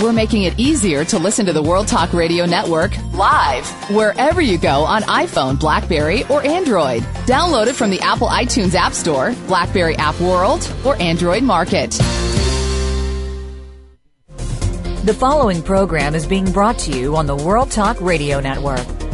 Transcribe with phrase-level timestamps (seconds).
[0.00, 4.56] We're making it easier to listen to the World Talk Radio Network live wherever you
[4.56, 7.02] go on iPhone, Blackberry, or Android.
[7.26, 11.90] Download it from the Apple iTunes App Store, Blackberry App World, or Android Market.
[15.04, 19.01] The following program is being brought to you on the World Talk Radio Network.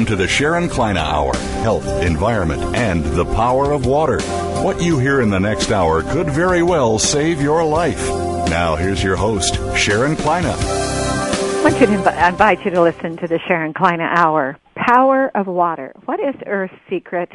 [0.00, 4.18] Welcome to the Sharon Kleyne Hour Health, Environment, and the Power of Water.
[4.62, 8.08] What you hear in the next hour could very well save your life.
[8.48, 10.46] Now, here's your host, Sharon Kleyne.
[10.46, 15.46] I want to inv- invite you to listen to the Sharon Kleyne Hour Power of
[15.46, 15.92] Water.
[16.06, 17.28] What is Earth's secret?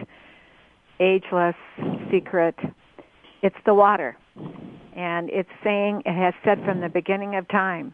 [1.00, 1.56] Ageless
[2.10, 2.56] secret.
[3.44, 4.18] It's the water.
[4.96, 7.94] And it's saying, it has said from the beginning of time,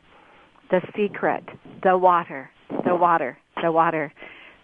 [0.70, 1.44] the secret,
[1.84, 2.50] the water,
[2.86, 4.14] the water, the water.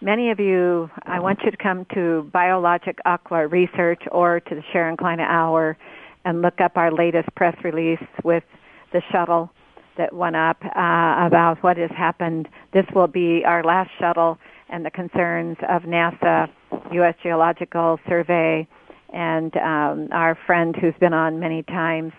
[0.00, 4.62] Many of you, I want you to come to Biologic Aqua Research or to the
[4.72, 5.76] Sharon Kleyne Hour
[6.24, 8.44] and look up our latest press release with
[8.92, 9.50] the shuttle
[9.96, 12.48] that went up uh, about what has happened.
[12.72, 16.48] This will be our last shuttle and the concerns of NASA,
[16.92, 17.14] U.S.
[17.20, 18.68] Geological Survey,
[19.12, 22.12] and um, our friend who's been on many times,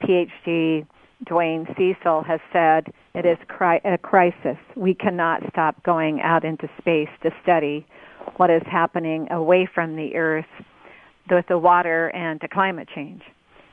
[0.00, 0.86] PhD
[1.24, 4.58] Dwayne Cecil, has said it is cri- a crisis.
[4.76, 7.86] We cannot stop going out into space to study
[8.36, 10.44] what is happening away from the Earth
[11.30, 13.22] with the water and to climate change.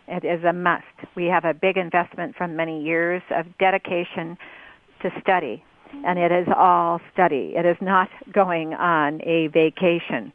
[0.07, 0.83] It is a must.
[1.15, 4.37] We have a big investment from many years of dedication
[5.01, 5.63] to study,
[6.05, 7.53] and it is all study.
[7.55, 10.33] It is not going on a vacation.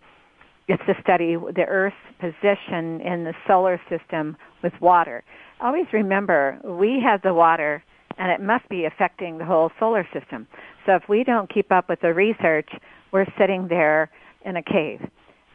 [0.68, 5.24] It's to study the Earth's position in the solar system with water.
[5.60, 7.82] Always remember, we have the water
[8.18, 10.46] and it must be affecting the whole solar system.
[10.84, 12.68] So if we don't keep up with the research,
[13.12, 14.10] we're sitting there
[14.44, 15.00] in a cave.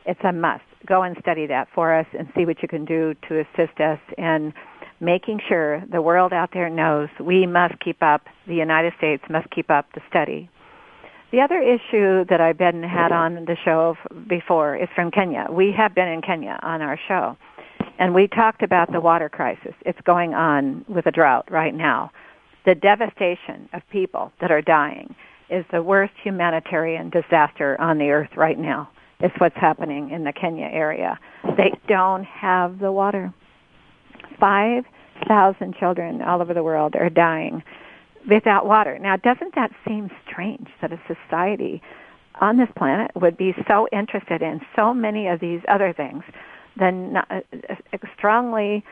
[0.06, 0.64] It's a must.
[0.88, 4.00] Go and study that for us and see what you can do to assist us
[4.18, 4.54] in
[5.00, 9.50] making sure the world out there knows we must keep up, the United States must
[9.52, 10.50] keep up the study.
[11.34, 13.98] The other issue that I've been had on the show
[14.30, 15.48] before is from Kenya.
[15.50, 17.36] We have been in Kenya on our show.
[18.00, 19.74] And we talked about the water crisis.
[19.86, 22.12] It's going on with a drought right now
[22.66, 25.16] the devastation of people that are dying
[25.50, 28.90] is the worst humanitarian disaster on the earth right now.
[29.20, 31.20] It's what's happening in the Kenya area.
[31.58, 33.34] They don't have the water.
[34.40, 37.64] 5,000 children all over the world are dying
[38.30, 38.98] without water.
[39.00, 41.82] Now, doesn't that seem strange that a society
[42.42, 46.24] on this planet would be so interested in so many of these other things
[46.78, 47.42] then uh,
[48.18, 48.84] strongly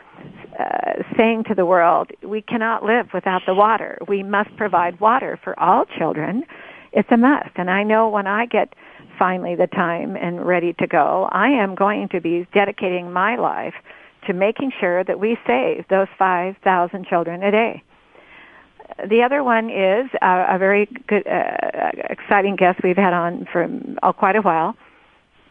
[0.60, 3.98] uh, saying to the world, we cannot live without the water.
[4.08, 6.44] We must provide water for all children.
[6.94, 7.52] It's a must.
[7.56, 8.74] And I know when I get
[9.18, 13.74] finally the time and ready to go, I am going to be dedicating my life
[14.28, 17.84] to making sure that we save those 5,000 children a day.
[19.10, 23.68] The other one is uh, a very good, uh, exciting guest we've had on for
[24.14, 24.76] quite a while,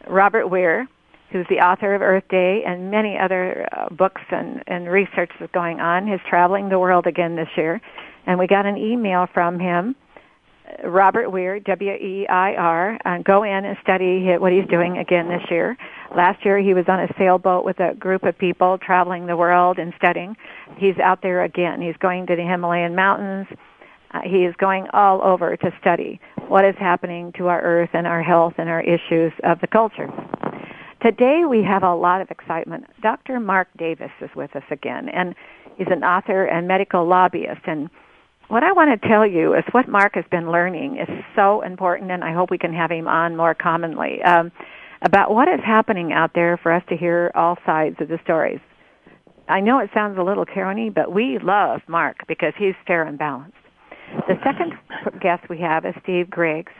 [0.06, 0.88] Robert Weir
[1.30, 5.52] who's the author of Earth Day and many other uh, books and, and research that's
[5.52, 6.06] going on.
[6.06, 7.80] He's traveling the world again this year.
[8.26, 9.94] And we got an email from him,
[10.84, 15.76] Robert Weir, W-E-I-R, and go in and study what he's doing again this year.
[16.16, 19.78] Last year he was on a sailboat with a group of people traveling the world
[19.78, 20.36] and studying.
[20.76, 21.80] He's out there again.
[21.80, 23.46] He's going to the Himalayan mountains.
[24.12, 28.06] Uh, he is going all over to study what is happening to our earth and
[28.06, 30.08] our health and our issues of the culture.
[31.02, 32.84] Today we have a lot of excitement.
[33.02, 33.40] Dr.
[33.40, 35.34] Mark Davis is with us again, and
[35.76, 37.62] he's an author and medical lobbyist.
[37.66, 37.88] And
[38.50, 42.10] what I want to tell you is what Mark has been learning is so important,
[42.10, 44.50] and I hope we can have him on more commonly um,
[45.02, 48.58] about what is happening out there for us to hear all sides of the stories.
[49.48, 53.16] I know it sounds a little corny, but we love Mark because he's fair and
[53.16, 53.54] balanced.
[54.26, 54.72] The second
[55.20, 56.72] guest we have is Steve Griggs.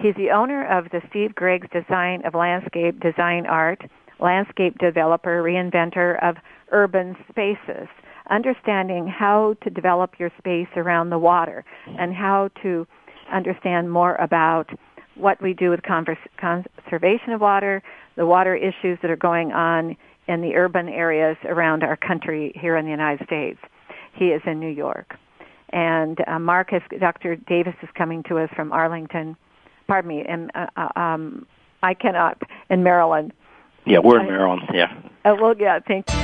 [0.00, 3.82] He's the owner of the Steve Griggs Design of Landscape Design Art,
[4.20, 6.36] landscape developer, reinventor of
[6.72, 7.88] urban spaces,
[8.30, 11.64] understanding how to develop your space around the water
[11.98, 12.86] and how to
[13.32, 14.70] understand more about
[15.14, 17.82] what we do with convers- conservation of water,
[18.16, 22.76] the water issues that are going on in the urban areas around our country here
[22.76, 23.58] in the United States.
[24.14, 25.16] He is in New York.
[25.70, 27.36] And uh, Marcus, Dr.
[27.36, 29.36] Davis is coming to us from Arlington,
[29.86, 31.46] pardon me, and uh, uh, um,
[31.82, 33.32] I cannot, in Maryland.
[33.84, 34.92] Yeah, we're in Maryland, yeah.
[35.24, 36.23] Uh, well, yeah, thank you.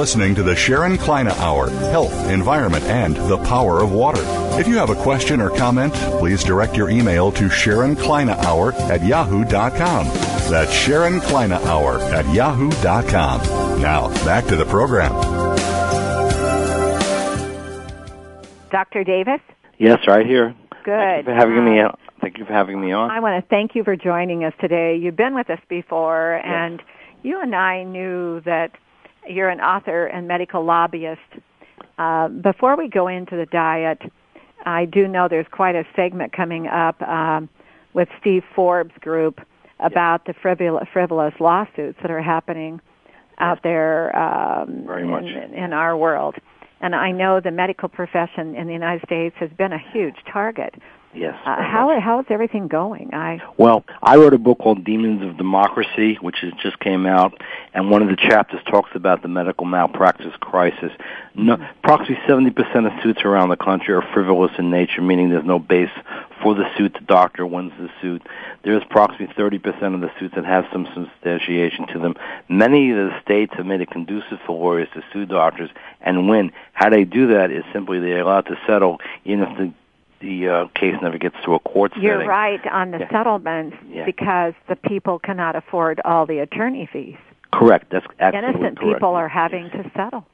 [0.00, 4.22] Listening to the Sharon Kleyne Hour Health, Environment, and the Power of Water.
[4.58, 8.72] If you have a question or comment, please direct your email to Sharon Kleyne Hour
[8.90, 10.06] at yahoo.com.
[10.50, 13.82] That's Sharon Kleyne Hour at yahoo.com.
[13.82, 15.12] Now, back to the program.
[18.70, 19.04] Dr.
[19.04, 19.40] Davis?
[19.76, 20.54] Yes, right here.
[20.82, 21.26] Good.
[21.26, 21.96] Thank you for having me Uh, on.
[22.22, 23.10] Thank you for having me on.
[23.10, 24.96] I want to thank you for joining us today.
[24.96, 26.80] You've been with us before, and
[27.22, 28.70] you and I knew that
[29.28, 31.20] you're an author and medical lobbyist.
[31.98, 34.00] Uh, before we go into the diet,
[34.64, 37.48] I do know there's quite a segment coming up um,
[37.94, 39.40] with Steve Forbes' group
[39.78, 42.80] about the frivolous, frivolous lawsuits that are happening
[43.38, 45.24] out there um, Very much.
[45.24, 46.36] In, in our world.
[46.80, 50.74] And I know the medical profession in the United States has been a huge target.
[51.12, 51.34] Yes.
[51.44, 53.12] Uh, how how is everything going?
[53.12, 57.34] I Well, I wrote a book called Demons of Democracy, which is, just came out,
[57.74, 60.92] and one of the chapters talks about the medical malpractice crisis.
[61.34, 65.58] No, approximately 70% of suits around the country are frivolous in nature, meaning there's no
[65.58, 65.90] base
[66.42, 66.94] for the suit.
[66.94, 68.22] The doctor wins the suit.
[68.62, 72.14] There's approximately 30% of the suits that have some substantiation to them.
[72.48, 75.70] Many of the states have made it conducive for lawyers to sue doctors
[76.00, 76.52] and win.
[76.72, 79.72] How they do that is simply they're allowed to settle, even if the
[80.20, 83.10] the uh, case never gets to a court you're right on the Yeah.
[83.10, 84.04] settlements Yeah.
[84.04, 87.16] because the people cannot afford all the attorney fees.
[87.52, 87.90] Correct.
[87.90, 88.94] That's absolutely Innocent correct.
[88.96, 90.24] people are having to settle.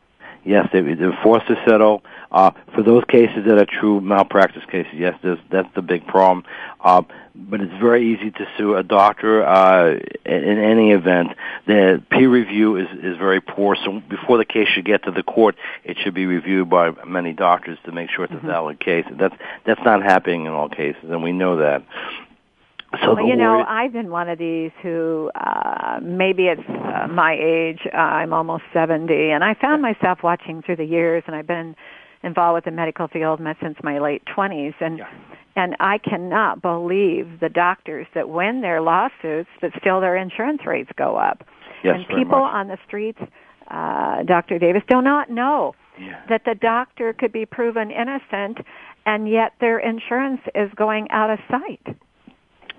[0.46, 2.02] Yes, they, they're forced to settle.
[2.30, 6.44] Uh, for those cases that are true malpractice cases, yes, there's, that's the big problem.
[6.80, 7.02] Uh,
[7.34, 9.90] but it's very easy to sue a doctor uh,
[10.24, 11.32] in, in any event.
[11.66, 15.22] The peer review is, is very poor, so before the case should get to the
[15.22, 18.46] court, it should be reviewed by many doctors to make sure it's Mm-hmm.
[18.48, 19.04] a valid case.
[19.10, 19.34] That's
[19.64, 21.82] that's not happening in all cases, and we know that.
[23.02, 27.36] So Well, you know, I've been one of these who uh, maybe it's uh, my
[27.38, 27.80] age.
[27.92, 31.74] Uh, I'm almost 70, and I found myself watching through the years, and I've been
[32.22, 35.06] involved with the medical field since my late 20s, and Yeah.
[35.56, 40.90] and I cannot believe the doctors that win their lawsuits, but still their insurance rates
[40.96, 41.44] go up.
[41.82, 42.54] Yes, and people much.
[42.54, 43.20] on the streets,
[43.68, 44.58] uh, Dr.
[44.58, 46.16] Davis, do not know Yeah.
[46.28, 48.58] that the doctor could be proven innocent,
[49.06, 51.96] and yet their insurance is going out of sight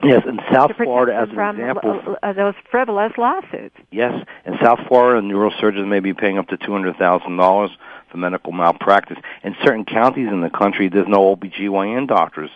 [0.03, 3.75] yes, in South Florida, as an example, uh, those frivolous lawsuits.
[3.91, 7.71] Yes, in South Florida, neurosurgeons may be paying up to two hundred thousand dollars
[8.11, 9.17] for medical malpractice.
[9.43, 12.51] In certain counties in the country, there's no OBGYN doctors.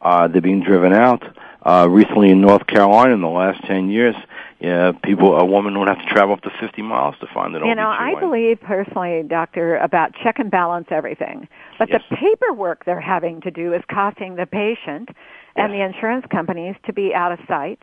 [0.00, 1.22] Uh, they're being driven out.
[1.60, 4.14] Uh, recently in North Carolina, in the last ten years,
[4.60, 7.64] yeah, people, a woman would have to travel up to fifty miles to find an
[7.64, 11.46] You know, I believe personally, doctor, about check and balance everything.
[11.78, 12.02] But Yes.
[12.10, 15.10] the paperwork they're having to do is costing the patient
[15.54, 15.78] and Yes.
[15.78, 17.78] the insurance companies to be out of sight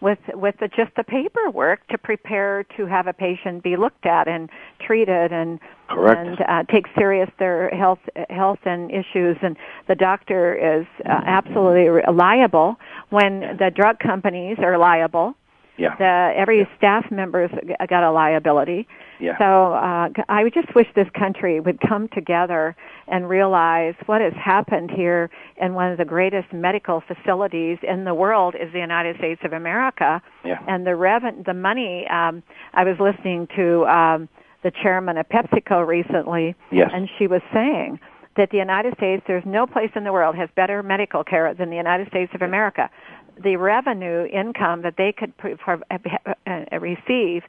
[0.00, 4.28] with with the, just the paperwork to prepare to have a patient be looked at
[4.28, 6.18] and treated and Correct.
[6.18, 9.56] and uh, take serious their health health and issues and
[9.86, 12.76] the doctor is uh, absolutely liable
[13.10, 15.34] when the drug companies are liable
[15.78, 17.50] yeah, the every staff member's
[17.88, 18.86] got a liability.
[19.20, 19.36] yeah.
[19.38, 22.74] So uh, I just wish this country would come together
[23.08, 25.30] and realize what has happened here
[25.60, 29.52] in one of the greatest medical facilities in the world is the United States of
[29.52, 30.22] America.
[30.44, 30.58] Yeah.
[30.68, 32.06] And the reven- the money.
[32.08, 32.42] Um,
[32.74, 34.28] I was listening to um,
[34.62, 36.90] the chairman of PepsiCo recently, Yes.
[36.92, 38.00] and she was saying
[38.36, 41.70] that the United States, there's no place in the world has better medical care than
[41.70, 42.90] the United States of America.
[43.42, 45.98] The revenue income that they could pr- for, uh,
[46.46, 47.42] uh, receive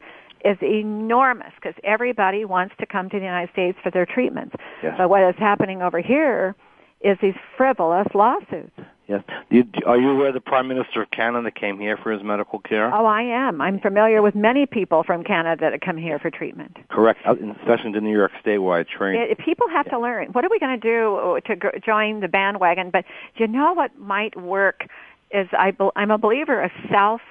[0.45, 4.55] is enormous because everybody wants to come to the United States for their treatments.
[4.83, 4.95] Yes.
[4.97, 6.55] But what is happening over here
[7.01, 8.71] is these frivolous lawsuits.
[9.07, 9.23] Yes.
[9.49, 12.93] You, are you aware the Prime Minister of Canada came here for his medical care?
[12.93, 13.61] Oh, I am.
[13.61, 16.75] I'm familiar with many people from Canada that come here for treatment.
[16.89, 17.19] Correct.
[17.25, 19.31] Uh, Especially to New York State, where I trained.
[19.31, 20.27] It, people have to learn.
[20.33, 22.89] What are we going to do to join the bandwagon?
[22.89, 23.05] But
[23.37, 24.87] you know what might work
[25.31, 27.21] is I I'm a believer of self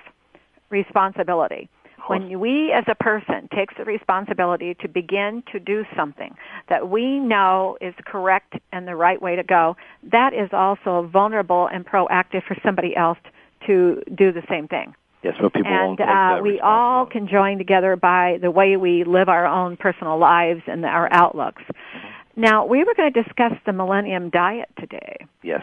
[0.70, 1.68] responsibility.
[2.08, 6.36] When we as a person takes the responsibility to begin to do something
[6.68, 11.68] that we know is correct and the right way to go, that is also vulnerable
[11.72, 13.18] and proactive for somebody else
[13.66, 14.94] to do the same thing.
[15.24, 19.02] Yes, but people and uh, that we all can join together by the way we
[19.02, 21.62] live our own personal lives and our outlooks.
[21.62, 22.42] Mm-hmm.
[22.42, 25.62] Now, we were going to discuss the Millennium Diet today, Yes.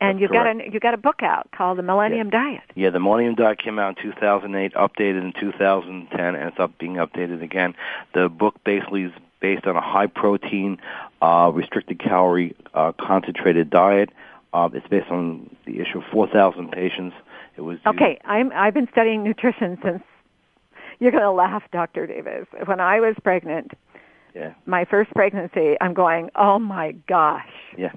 [0.00, 2.62] And That's you got a you've got a book out called The Millennium Diet.
[2.74, 6.94] Yeah, the Millennium Diet came out in 2008, updated in 2010, and it's up being
[6.94, 7.74] updated again.
[8.14, 10.78] The book basically is based on a high protein,
[11.22, 14.10] uh, restricted calorie, uh, concentrated diet.
[14.52, 17.14] Uh, it's based on the issue of 4,000 patients.
[17.56, 20.02] It was used- Okay, I'm I've been studying nutrition since.
[21.00, 22.06] You're going to laugh, Dr.
[22.06, 22.46] Davis.
[22.66, 23.72] When I was pregnant,
[24.34, 27.46] Yeah, my first pregnancy, I'm going, oh my gosh,
[27.76, 27.92] yeah,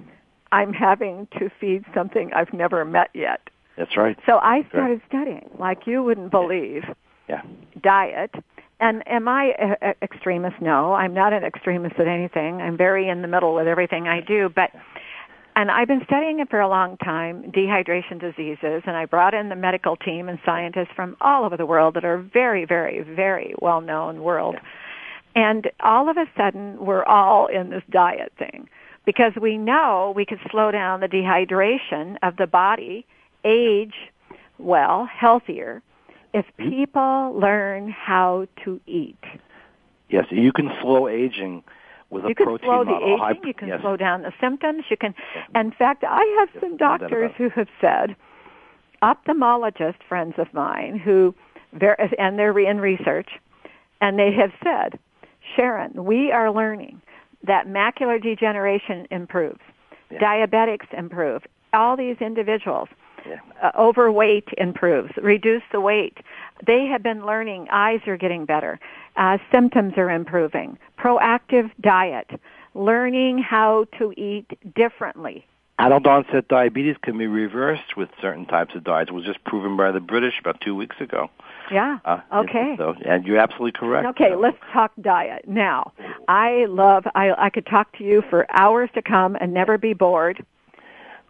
[0.51, 3.41] I'm having to feed something I've never met yet.
[3.77, 4.17] that's right.
[4.25, 6.83] So I started studying, like you wouldn't believe,
[7.27, 7.41] Yeah,
[7.81, 8.31] diet.
[8.79, 10.57] And am I an extremist?
[10.61, 12.61] No, I'm not an extremist at anything.
[12.61, 14.49] I'm very in the middle with everything I do.
[14.53, 14.69] But,
[15.55, 19.49] and I've been studying it for a long time, dehydration diseases, and I brought in
[19.49, 23.55] the medical team and scientists from all over the world that are very, very, very
[23.59, 24.57] well known world.
[25.35, 28.69] And all of a sudden, we're all in this diet thing
[29.07, 33.05] because we know we could slow down the dehydration of the body,
[33.45, 33.95] age
[34.59, 35.81] well, healthier,
[36.33, 36.69] if Mm-hmm.
[36.69, 39.23] people learn how to eat.
[40.09, 40.25] yes.
[40.29, 41.63] You can slow aging
[42.09, 43.07] with a You can protein slow the model.
[43.07, 43.81] aging, High- you can yes.
[43.81, 45.15] slow down the symptoms, you can,
[45.55, 48.15] in fact, I have some doctors who have said,
[49.01, 51.33] ophthalmologist friends of mine who,
[51.79, 53.29] and they're in research,
[54.01, 54.99] and they have said,
[55.55, 57.01] Sharon, we are learning
[57.47, 59.59] that macular degeneration improves,
[60.09, 60.19] Yeah.
[60.19, 62.89] diabetics improve, all these individuals,
[63.27, 63.39] Yeah.
[63.61, 66.17] uh, overweight improves, reduce the weight.
[66.65, 68.79] They have been learning eyes are getting better,
[69.15, 72.29] uh, symptoms are improving, proactive diet,
[72.73, 75.45] learning how to eat differently.
[75.79, 79.11] Adult onset diabetes can be reversed with certain types of diets.
[79.11, 81.29] It was just proven by the British about two weeks ago.
[81.71, 81.99] Yeah.
[82.03, 82.73] Uh, okay.
[82.77, 84.07] So, and you're absolutely correct.
[84.07, 85.47] Okay, let's talk diet.
[85.47, 85.91] Now,
[86.27, 89.93] I love I I could talk to you for hours to come and never be
[89.93, 90.43] bored.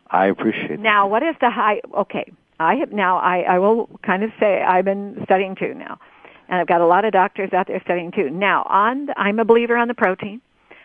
[0.10, 0.80] I appreciate that.
[0.80, 4.62] Now, what is the high okay, I have now I I will kind of say
[4.62, 6.00] I've been studying too now.
[6.48, 8.30] And I've got a lot of doctors out there studying too.
[8.30, 10.39] Now, on I'm a believer on the protein,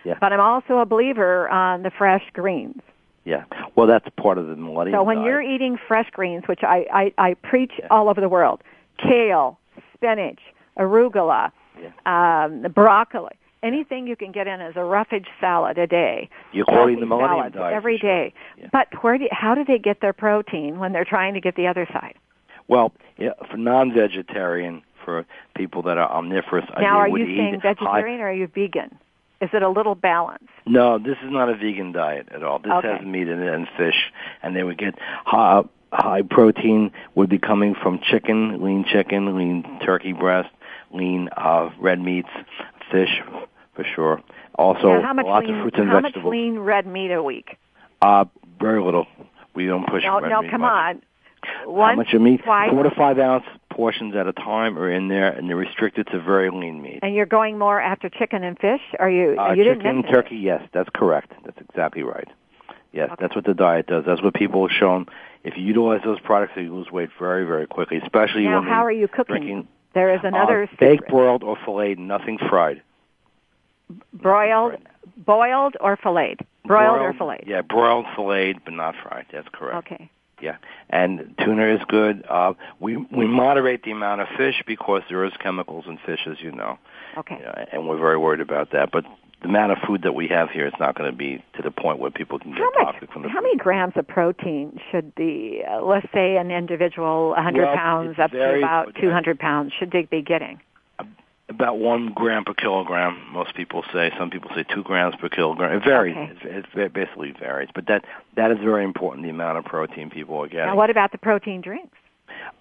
[0.04, 0.14] Yeah.
[0.20, 2.82] but I'm also a believer on the fresh greens.
[3.24, 3.44] Yeah.
[3.76, 5.26] Well, that's part of the millennium So when diet.
[5.26, 8.62] you're eating fresh greens, which I, I, I preach all over the world,
[8.98, 9.58] kale,
[9.94, 10.40] spinach,
[10.78, 11.52] arugula,
[12.06, 16.28] um, broccoli, anything you can get in as a roughage salad a day.
[16.52, 17.74] You're quoting the millennium diet.
[17.74, 18.10] every sure.
[18.10, 18.34] day.
[18.58, 18.68] Yeah.
[18.72, 21.66] But where do, how do they get their protein when they're trying to get the
[21.68, 22.14] other side?
[22.68, 25.26] Well, yeah, for non-vegetarian, for
[25.56, 28.98] people that are omnivorous, I now, are you saying high- vegetarian or are you vegan?
[29.42, 30.48] Is it a little balance?
[30.66, 32.60] No, this is not a vegan diet at all.
[32.60, 32.96] This Okay.
[32.96, 34.94] has meat in it and fish, and they would get
[35.24, 40.48] high, high protein would be coming from chicken, lean chicken, lean turkey breast,
[40.92, 42.28] lean uh, red meats,
[42.92, 43.20] fish
[43.74, 44.22] for sure.
[44.54, 46.14] Also, how much lots lean, of fruits and vegetables.
[46.14, 47.56] how much lean red meat a week?
[48.00, 48.24] Uh,
[48.60, 49.06] very little.
[49.56, 50.70] We don't push No, red no, meat come much.
[50.70, 51.02] on.
[51.66, 52.44] One, How much of meat?
[52.44, 53.44] twice, Four to five ounce
[53.74, 57.00] portions at a time are in there, and they're restricted to very lean meat.
[57.02, 58.80] and you're going more after chicken and fish?
[58.98, 59.36] Are you?
[59.38, 61.32] Uh, you didn't chicken, mention turkey, yes, that's correct.
[61.44, 62.28] That's exactly right.
[62.92, 64.04] Yes, that's what the diet does.
[64.06, 65.06] That's what people have shown.
[65.44, 67.96] If you utilize those products, you lose weight very, very quickly.
[67.96, 69.36] Especially Now, when how are you cooking?
[69.36, 72.82] drinking There is another uh, baked, broiled, or filleted, nothing fried.
[74.12, 74.74] broiled,
[75.16, 76.46] boiled or filleted?
[76.64, 77.48] Broiled, or filleted?
[77.48, 79.26] Yeah, broiled, filleted, but not fried.
[79.32, 79.90] That's correct.
[79.90, 80.10] Okay.
[80.42, 80.56] Yeah,
[80.90, 82.24] and tuna is good.
[82.28, 86.40] Uh, we we moderate the amount of fish because there is chemicals in fish, as
[86.40, 86.78] you know.
[87.16, 87.38] Okay.
[87.40, 88.90] Yeah, and we're very worried about that.
[88.92, 89.04] But
[89.40, 91.70] the amount of food that we have here is not going to be to the
[91.70, 92.94] point where people can get How much?
[92.94, 93.44] toxic from the How food.
[93.44, 98.30] many grams of protein should the, uh, let's say, an individual, 100 Well, pounds up
[98.32, 100.60] to about uh, 200 pounds, should they be getting?
[101.54, 103.20] About one gram per kilogram.
[103.32, 104.10] Most people say.
[104.18, 105.76] Some people say two grams per kilogram.
[105.76, 106.16] It varies.
[106.16, 106.48] Okay.
[106.48, 108.04] It, it basically varies, but that
[108.36, 109.22] that is very important.
[109.24, 110.66] The amount of protein people are getting.
[110.66, 111.96] Now, what about the protein drinks?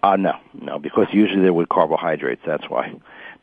[0.04, 2.42] Uh, no, no, because usually they're with carbohydrates.
[2.46, 2.94] That's why.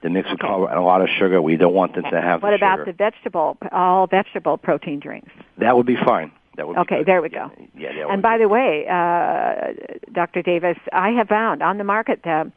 [0.03, 0.47] They mix with Okay.
[0.49, 1.41] carbo and a lot of sugar.
[1.41, 2.93] We don't want them to have What the about sugar.
[2.93, 5.31] the vegetable, all vegetable protein drinks?
[5.57, 6.31] That would be fine.
[6.57, 7.51] That would be Okay, there we go.
[7.77, 8.07] Yeah, yeah.
[8.13, 9.73] And by the way, uh,
[10.13, 10.43] Dr.
[10.43, 12.53] Davis, I have found on the market the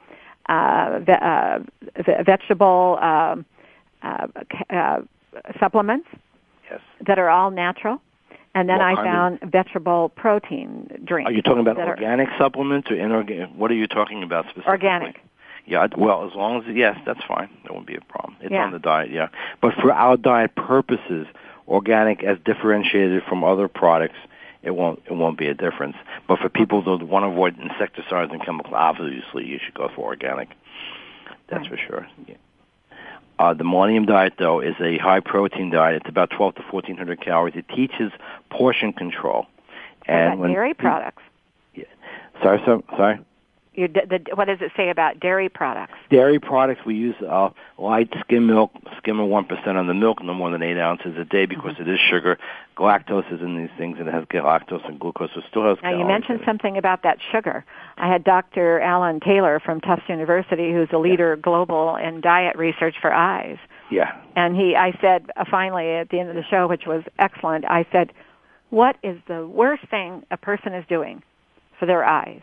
[0.49, 1.59] uh, ve- uh,
[2.05, 3.45] ve- vegetable um,
[4.03, 5.01] uh, ca- uh,
[5.59, 6.07] supplements
[6.69, 6.79] yes.
[7.05, 8.01] that are all natural.
[8.53, 11.29] And then What I found vegetable protein drinks.
[11.29, 13.49] Are you talking about that are organic supplements or inorganic?
[13.55, 14.71] What are you talking about specifically?
[14.71, 15.21] organic?
[15.65, 17.49] Yeah, well, as long as yes, that's fine.
[17.63, 18.35] That won't be a problem.
[18.41, 18.65] It's Yeah.
[18.65, 19.27] on the diet, yeah.
[19.61, 21.27] But for our diet purposes,
[21.67, 24.17] organic as differentiated from other products,
[24.63, 25.95] it won't it won't be a difference.
[26.27, 30.05] But for people that want to avoid insecticides and chemicals, obviously you should go for
[30.05, 30.49] organic.
[31.47, 31.71] That's Right.
[31.71, 32.07] for sure.
[32.27, 32.35] Yeah.
[33.39, 36.01] Uh, the Millennium Diet, though, is a high protein diet.
[36.01, 37.55] It's about 12 to 1400 calories.
[37.55, 38.11] It teaches
[38.51, 39.47] portion control.
[40.07, 41.23] When dairy products?
[42.43, 43.19] sorry, so, sorry.
[43.73, 45.93] Your, d- the, what does it say about dairy products?
[46.09, 50.21] dairy products we use uh, light skim milk, skim of one percent on the milk,
[50.21, 51.89] no more than eight ounces a day because Mm-hmm.
[51.89, 52.37] it is sugar.
[52.75, 55.29] Galactose is in these things, and it has lactose and glucose.
[55.37, 55.77] It still has.
[55.83, 57.63] Now, you mentioned something about that sugar.
[57.97, 58.79] I had Dr.
[58.81, 63.57] Alan Taylor from Tufts University, who's a leader global in diet research for eyes.
[63.89, 67.03] Yeah, And he, I said, uh, finally at the end of the show, which was
[67.19, 68.11] excellent, I said,
[68.69, 71.21] what is the worst thing a person is doing
[71.77, 72.41] for their eyes?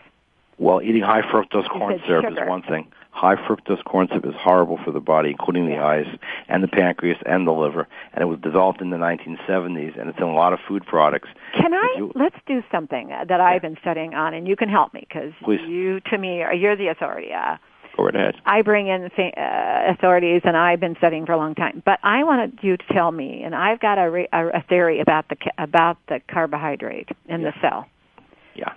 [0.59, 2.43] Well, eating high fructose corn syrup sugar.
[2.45, 2.89] is one thing.
[3.11, 6.07] High fructose corn syrup is horrible for the body, including the eyes
[6.49, 7.89] and the pancreas and the liver.
[8.13, 11.29] And it was developed in the 1970s, and it's in a lot of food products.
[11.55, 14.95] Can I, you- let's do something that I've been studying on, and you can help
[14.95, 15.33] me, because
[15.69, 17.33] you, to me, are, you're the authority.
[17.33, 17.57] Uh,
[17.97, 18.37] Go right ahead.
[18.47, 21.83] I bring in fa- uh, authorities, and I've been studying for a long time.
[21.85, 25.01] But I wanted you to tell me, and I've got a, re- a, a theory
[25.01, 27.87] about the ca- about the carbohydrate in the cell.
[28.55, 28.73] Yeah.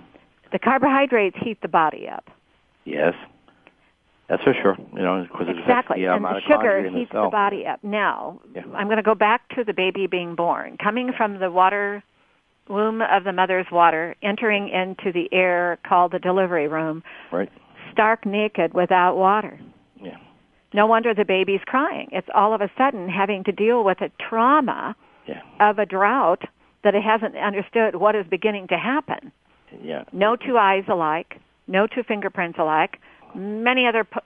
[0.51, 2.29] The carbohydrates heat the body up.
[2.85, 3.13] Yes.
[4.27, 4.77] That's for sure.
[4.93, 7.83] You know, because Exactly, the and the sugar in the heats the body up.
[7.83, 8.63] Now, Yeah.
[8.73, 12.03] I'm going to go back to the baby being born, coming from the water
[12.69, 17.49] womb of the mother's water, entering into the air called the delivery room, Right.
[17.91, 19.59] stark naked without water.
[20.01, 20.15] Yeah.
[20.73, 22.07] No wonder the baby's crying.
[22.13, 25.41] It's all of a sudden having to deal with a trauma Yeah.
[25.59, 26.43] of a drought
[26.83, 29.33] that it hasn't understood what is beginning to happen.
[29.83, 30.03] Yeah.
[30.11, 32.99] No two eyes alike, no two fingerprints alike,
[33.35, 34.19] many other p-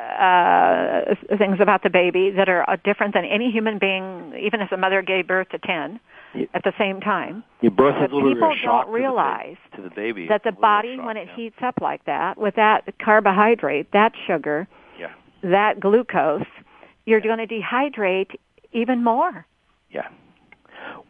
[0.00, 4.70] uh, things about the baby that are uh, different than any human being, even if
[4.70, 5.98] the mother gave birth to 10
[6.34, 6.46] Yeah.
[6.54, 7.42] at the same time.
[7.60, 10.28] Your birth But is a people don't realize to the, baby.
[10.28, 11.36] That the It's a little body, shock, when it yeah.
[11.36, 15.08] heats up like that, with that carbohydrate, that sugar, Yeah.
[15.42, 16.46] that glucose,
[17.06, 18.36] you're going to dehydrate
[18.72, 19.46] even more.
[19.90, 20.06] Yeah.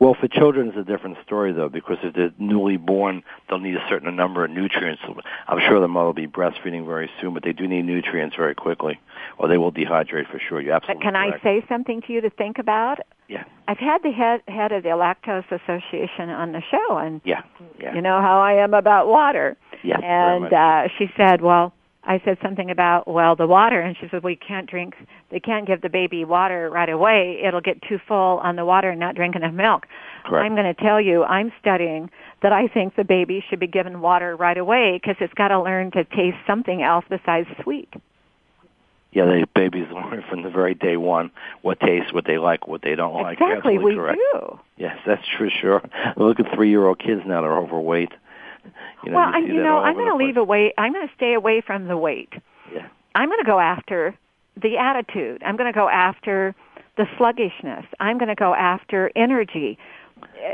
[0.00, 3.74] Well, for children, it's a different story though, because if they're newly born, they'll need
[3.74, 5.02] a certain number of nutrients.
[5.48, 8.54] I'm sure the mother will be breastfeeding very soon, but they do need nutrients very
[8.54, 9.00] quickly,
[9.38, 10.62] or they will dehydrate for sure.
[10.62, 13.00] But absolutely can I say something to you to think about?
[13.28, 13.44] Yeah.
[13.66, 17.42] I've had the head, head of the Lactose Association on the show, and Yeah.
[17.80, 17.94] Yeah.
[17.94, 19.56] you know how I am about water.
[19.82, 19.98] yeah.
[20.00, 21.72] and uh, she said, "Well,
[22.08, 24.96] I said something about well the water," and she said, "We can't drink.
[25.30, 27.40] They can't give the baby water right away.
[27.44, 29.86] It'll get too full on the water and not drink enough milk."
[30.24, 30.44] Correct.
[30.44, 32.10] I'm going to tell you, I'm studying
[32.42, 35.60] that I think the baby should be given water right away because it's got to
[35.62, 37.88] learn to taste something else besides sweet.
[39.12, 41.30] yeah, the babies learn from the very day one
[41.62, 43.38] what tastes, what they like, what they don't like.
[43.40, 44.20] Exactly, absolutely we correct.
[44.32, 44.58] do.
[44.76, 45.82] Yes, that's for sure.
[46.16, 48.12] Look at three-year-old kids now; they're overweight.
[49.04, 50.72] You know, well, you you know, I'm going to leave away.
[50.76, 52.32] I'm going to stay away from the weight.
[52.74, 52.88] Yeah.
[53.14, 54.14] I'm going to go after
[54.60, 55.42] the attitude.
[55.44, 56.54] I'm going to go after
[56.96, 57.84] the sluggishness.
[58.00, 59.78] I'm going to go after energy.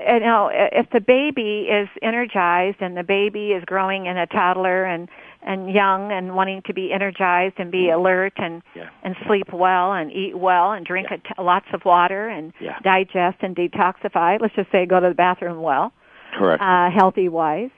[0.07, 4.85] You know, if the baby is energized and the baby is growing in a toddler
[4.85, 5.09] and
[5.46, 8.88] and young and wanting to be energized and be alert and Yeah.
[9.03, 11.16] and sleep well and eat well and drink Yeah.
[11.16, 12.79] a t- lots of water and Yeah.
[12.83, 14.38] digest and detoxify.
[14.40, 15.92] Let's just say go to the bathroom well
[16.38, 16.62] Correct.
[16.62, 17.70] uh, healthy wise,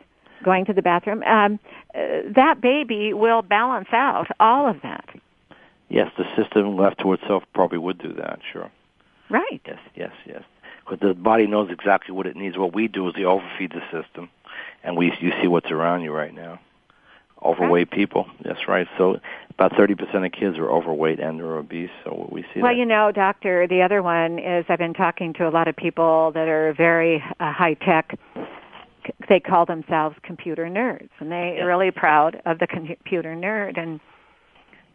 [0.44, 1.58] going to the bathroom, um,
[1.94, 5.08] that baby will balance out all of that.
[5.88, 8.40] yes, the system left to itself probably would do that.
[8.52, 8.70] Sure.
[9.30, 9.60] Right.
[9.66, 10.42] Yes, yes, yes.
[10.84, 12.56] Because the body knows exactly what it needs.
[12.56, 14.28] What we do is we overfeed the system,
[14.84, 16.60] and we you see what's around you right now.
[17.42, 18.26] Overweight people.
[18.42, 18.86] That's right.
[18.96, 19.20] So
[19.50, 21.90] about thirty percent of kids are overweight and they're obese.
[22.04, 22.78] So we see Well, that.
[22.78, 26.30] you know, doctor, the other one is I've been talking to a lot of people
[26.32, 28.18] that are very uh, high tech.
[29.28, 31.64] They call themselves computer nerds, and they're Yeah.
[31.64, 33.78] really proud of the computer nerd.
[33.78, 34.00] And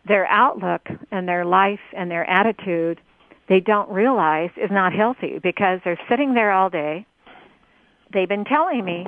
[0.06, 3.00] their outlook and their life and their attitude
[3.47, 7.06] they don't realize is not healthy because they're sitting there all day.
[8.13, 9.08] They've been telling me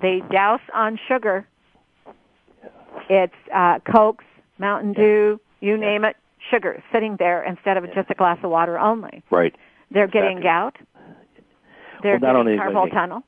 [0.00, 1.46] they douse on sugar.
[3.10, 4.24] It's uh, Cokes,
[4.58, 6.16] Mountain Dew, you name it,
[6.50, 9.22] sugar sitting there instead of just a glass of water only.
[9.30, 9.54] Right.
[9.90, 10.76] They're getting gout.
[12.02, 13.22] They're Well, not getting only- carpal tunnel.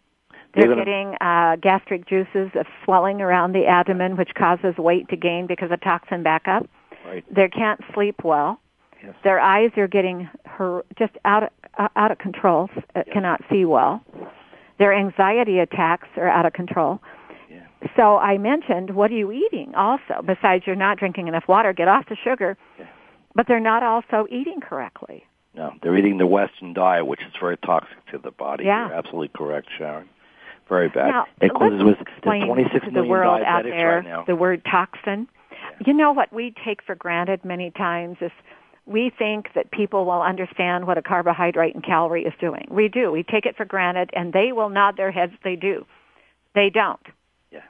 [0.55, 5.17] They're gonna- getting uh, gastric juices of swelling around the abdomen, which causes weight to
[5.17, 6.67] gain because of toxin backup.
[7.07, 7.25] Right.
[7.31, 8.61] They can't sleep well.
[9.03, 9.15] Yes.
[9.23, 12.69] Their eyes are getting her just out of, uh, out of control.
[12.95, 14.03] Uh, Cannot see well.
[14.79, 17.01] Their anxiety attacks are out of control.
[17.51, 17.61] Yeah.
[17.97, 19.75] So I mentioned, what are you eating?
[19.75, 22.57] Also, besides you're not drinking enough water, get off the sugar.
[22.79, 22.87] Yeah.
[23.35, 25.25] But they're not also eating correctly.
[25.55, 28.65] No, they're eating the Western diet, which is very toxic to the body.
[28.65, 28.89] Yeah.
[28.89, 30.09] You're absolutely correct, Sharon.
[30.69, 31.09] Very bad.
[31.09, 34.63] Now, it causes with let's there's 26 to the world out there right the word
[34.65, 35.29] toxin.
[35.85, 38.33] You know what we take for granted many times is
[38.87, 42.67] we think that people will understand what a carbohydrate and calorie is doing.
[42.71, 43.11] We do.
[43.11, 45.33] We take it for granted, and they will nod their heads.
[45.43, 45.85] They do.
[46.55, 47.01] They don't.
[47.51, 47.59] Yeah.
[47.59, 47.63] Uh,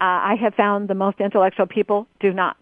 [0.00, 2.56] I have found the most intellectual people do not.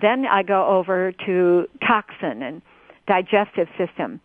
[0.00, 2.62] Then I go over to toxin and
[3.06, 4.20] digestive system.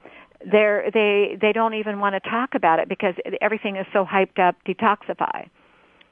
[0.46, 4.40] They're, they they don't even want to talk about it because everything is so hyped
[4.40, 4.56] up.
[4.66, 5.50] Detoxify.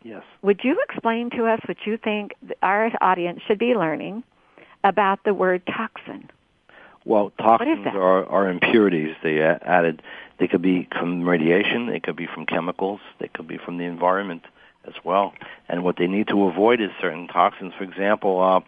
[0.04, 0.24] Yes.
[0.42, 4.24] Would you explain to us what you think our audience should be learning
[4.84, 6.30] about the word toxin?
[7.06, 9.16] Well, toxins are, are impurities.
[9.24, 10.02] They added.
[10.40, 11.88] They could be from radiation.
[11.88, 13.00] They could be from chemicals.
[13.20, 14.44] They could be from the environment
[14.86, 15.34] as well.
[15.70, 17.74] And what they need to avoid is certain toxins.
[17.78, 18.60] For example, uh,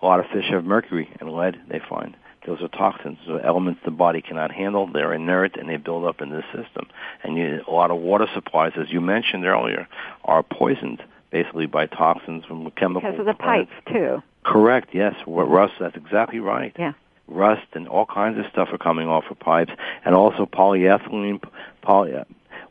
[0.00, 1.60] a lot of fish have mercury and lead.
[1.68, 4.86] They find those are toxins, so elements the body cannot handle.
[4.86, 6.88] They're inert and they build up in the system.
[7.22, 9.86] And you, a lot of water supplies, as you mentioned earlier,
[10.24, 13.04] are poisoned basically by toxins from chemicals.
[13.12, 14.22] Because of the pipes too.
[14.44, 14.88] Correct.
[14.92, 15.74] Yes, What rust.
[15.80, 16.74] That's exactly right.
[16.78, 16.92] Yeah.
[17.28, 19.72] Rust and all kinds of stuff are coming off of pipes,
[20.04, 21.42] and also polyethylene.
[21.80, 22.12] Poly,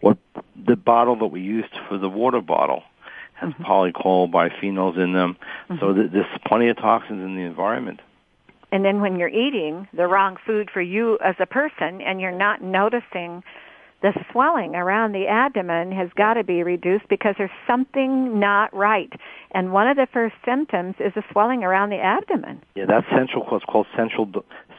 [0.02, 0.18] what
[0.66, 2.84] the bottle that we used for the water bottle
[3.34, 3.64] has Mm-hmm.
[3.64, 5.36] polycol in them.
[5.80, 8.00] So th- there's plenty of toxins in the environment.
[8.72, 12.32] And then when you're eating the wrong food for you as a person and you're
[12.32, 13.44] not noticing
[14.02, 19.12] the swelling around the abdomen has got to be reduced because there's something not right.
[19.52, 22.62] And one of the first symptoms is the swelling around the abdomen.
[22.76, 23.46] Yeah, that's central.
[23.46, 24.28] What's called central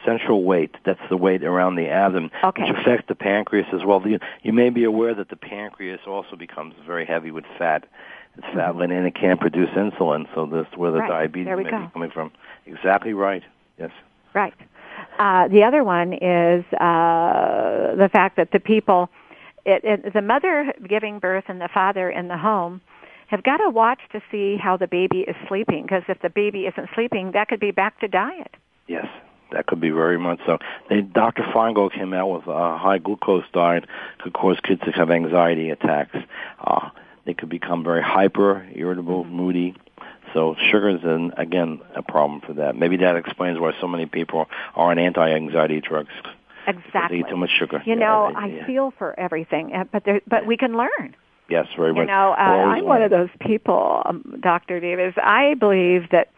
[0.05, 0.74] central weight.
[0.85, 2.62] That's the weight around the abdomen, Okay.
[2.64, 4.02] which affects the pancreas as well.
[4.05, 7.85] You, you may be aware that the pancreas also becomes very heavy with fat.
[8.37, 11.11] It's fat laden and it can't produce insulin, so that's where the Mm-hmm.
[11.11, 11.31] Right.
[11.33, 11.78] diabetes may go.
[11.87, 12.33] be coming from.
[12.66, 13.44] Exactly right.
[13.78, 13.90] Yes.
[14.35, 14.54] Right.
[15.18, 19.11] Uh, the other one is uh, the fact that the people,
[19.64, 22.80] it, it, the mother giving birth and the father in the home,
[23.28, 25.82] have got to watch to see how the baby is sleeping.
[25.82, 28.54] Because if the baby isn't sleeping, that could be back to diet.
[28.88, 29.06] Yes,
[29.52, 30.58] that could be very much so.
[30.88, 31.42] They, Dr.
[31.42, 33.85] Feingold came out with a high glucose diet
[34.18, 36.16] could cause kids to have anxiety attacks.
[36.58, 36.90] Uh,
[37.24, 39.74] they could become very hyper, irritable, moody.
[40.33, 42.77] So sugar is, an, again, a problem for that.
[42.77, 46.12] Maybe that explains why so many people are on anti-anxiety drugs.
[46.66, 47.18] Exactly.
[47.23, 47.83] They eat too much sugar.
[47.85, 48.66] You Yeah, know, they- I yeah.
[48.66, 51.14] feel for everything, uh, but there, but we can learn.
[51.49, 52.03] Yes, very You much.
[52.03, 54.81] You know, uh, I'm one of those people, um, Dr.
[54.81, 55.14] Davis.
[55.23, 56.29] I believe that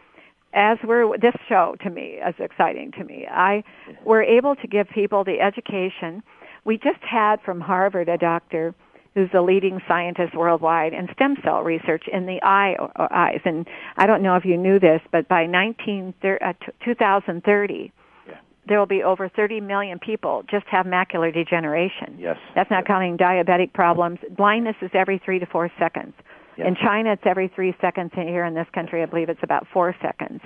[0.55, 3.27] as we're this show to me is exciting to me.
[3.31, 3.63] I
[4.05, 6.23] we're able to give people the education.
[6.65, 8.75] We just had from Harvard a doctor
[9.15, 13.41] who's a leading scientist worldwide in stem cell research in the eye uh, eyes.
[13.45, 16.53] And I don't know if you knew this, but by 19 thir- uh,
[16.85, 17.93] 2030,
[18.27, 18.35] Yeah.
[18.67, 22.17] there will be over 30 million people just have macular degeneration.
[22.19, 22.37] Yes.
[22.57, 24.19] That's not counting diabetic problems.
[24.37, 26.15] Blindness is every three to four seconds.
[26.57, 26.69] Yes.
[26.69, 28.13] In China, it's every three seconds.
[28.17, 30.41] And here in this country, I believe it's about four seconds.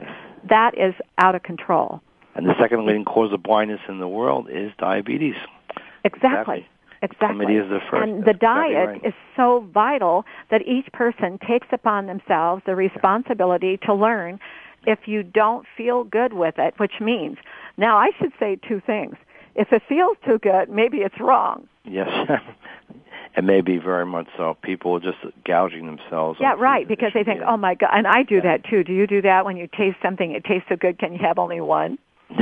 [0.49, 2.01] That is out of control.
[2.35, 5.35] And the second leading cause of blindness in the world is diabetes.
[6.05, 6.05] Exactly.
[6.05, 6.69] Exactly.
[7.03, 7.11] Is
[7.71, 8.09] the first.
[8.09, 9.05] And the That's diet right.
[9.05, 14.41] is so vital that each person takes upon themselves the responsibility to learn
[14.87, 17.37] if you don't feel good with it, which means,
[17.77, 19.15] now I should say two things.
[19.55, 21.69] If it feels too good, maybe it's wrong.
[21.85, 22.09] Yes.
[23.37, 24.57] it may be very much so.
[24.63, 26.39] People are just gouging themselves.
[26.41, 28.43] Yeah, right, because they think, oh my God, and I do Yeah.
[28.43, 28.85] that too.
[28.85, 31.39] Do you do that when you taste something, it tastes so good, can you have
[31.39, 31.99] only one?
[32.31, 32.37] Eat.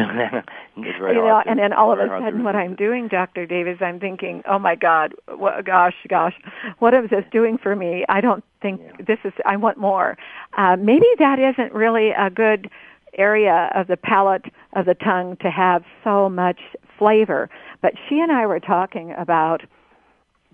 [0.77, 3.47] it's very you know, and then all of a sudden, what I'm doing, Dr.
[3.47, 6.35] Davis, I'm thinking, oh my God, what, gosh, gosh,
[6.79, 8.05] what is this doing for me?
[8.09, 9.05] I don't think Yeah.
[9.07, 9.33] this is.
[9.45, 10.17] I want more.
[10.57, 12.71] Uh, maybe that isn't really a good
[13.17, 14.45] area of the palate
[14.75, 16.61] of the tongue to have so much
[16.99, 17.49] flavor.
[17.81, 19.63] But she and I were talking about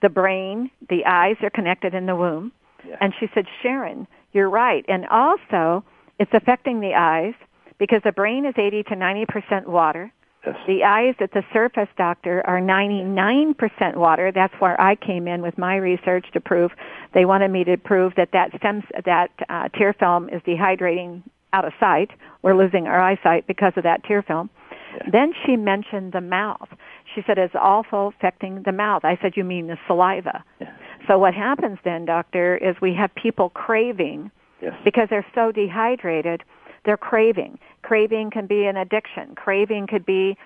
[0.01, 2.53] the brain, the eyes are connected in the womb.
[2.87, 2.97] Yeah.
[3.01, 4.85] And she said, Sharon, you're right.
[4.89, 5.85] And also,
[6.19, 7.35] it's affecting the eyes
[7.83, 10.13] because the brain is 80 to 90% water.
[10.47, 10.55] Yes.
[10.69, 14.31] The eyes at the surface, doctor, are 99% water.
[14.33, 16.71] That's where I came in with my research to prove.
[17.13, 21.65] They wanted me to prove that that stems that uh, tear film is dehydrating out
[21.65, 22.13] of sight.
[22.43, 24.49] We're losing our eyesight because of that tear film.
[24.95, 25.11] Yeah.
[25.11, 26.69] Then she mentioned the mouth.
[27.17, 29.05] She said it's also affecting the mouth.
[29.05, 30.45] I said, you mean the saliva?
[30.61, 30.71] Yeah.
[31.09, 34.31] So what happens then, doctor, is we have people craving
[34.63, 34.75] Yes.
[34.85, 36.45] because they're so dehydrated,
[36.85, 37.59] they're craving.
[37.83, 39.35] Craving can be an addiction.
[39.35, 40.37] Craving could be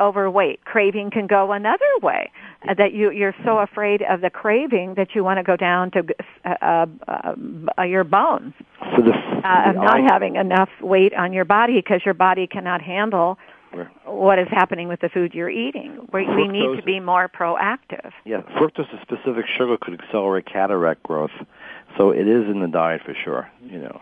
[0.00, 0.64] overweight.
[0.64, 2.30] Craving can go another way.
[2.68, 5.90] Uh, that you you're so afraid of the craving that you want to go down
[5.90, 6.04] to
[6.44, 7.34] uh, uh,
[7.78, 8.52] uh, your bones
[8.96, 12.82] So the, uh, of not having enough weight on your body because your body cannot
[12.82, 13.38] handle
[14.04, 15.98] what is happening with the food you're eating.
[16.12, 18.12] We, we need to be more proactive.
[18.24, 21.30] Yeah, fructose, specific sugar, could accelerate cataract growth.
[21.96, 23.50] So it is in the diet for sure.
[23.62, 24.00] You know,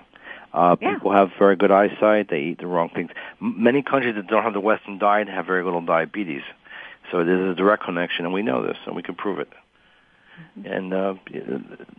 [0.57, 0.95] uh, Yeah.
[0.95, 2.29] people have very good eyesight.
[2.29, 3.11] They eat the wrong things.
[3.40, 6.42] M- many countries that don't have the Western diet have very little diabetes.
[7.12, 9.49] So there's a direct connection, and we know this, and we can prove it.
[10.64, 11.14] And uh,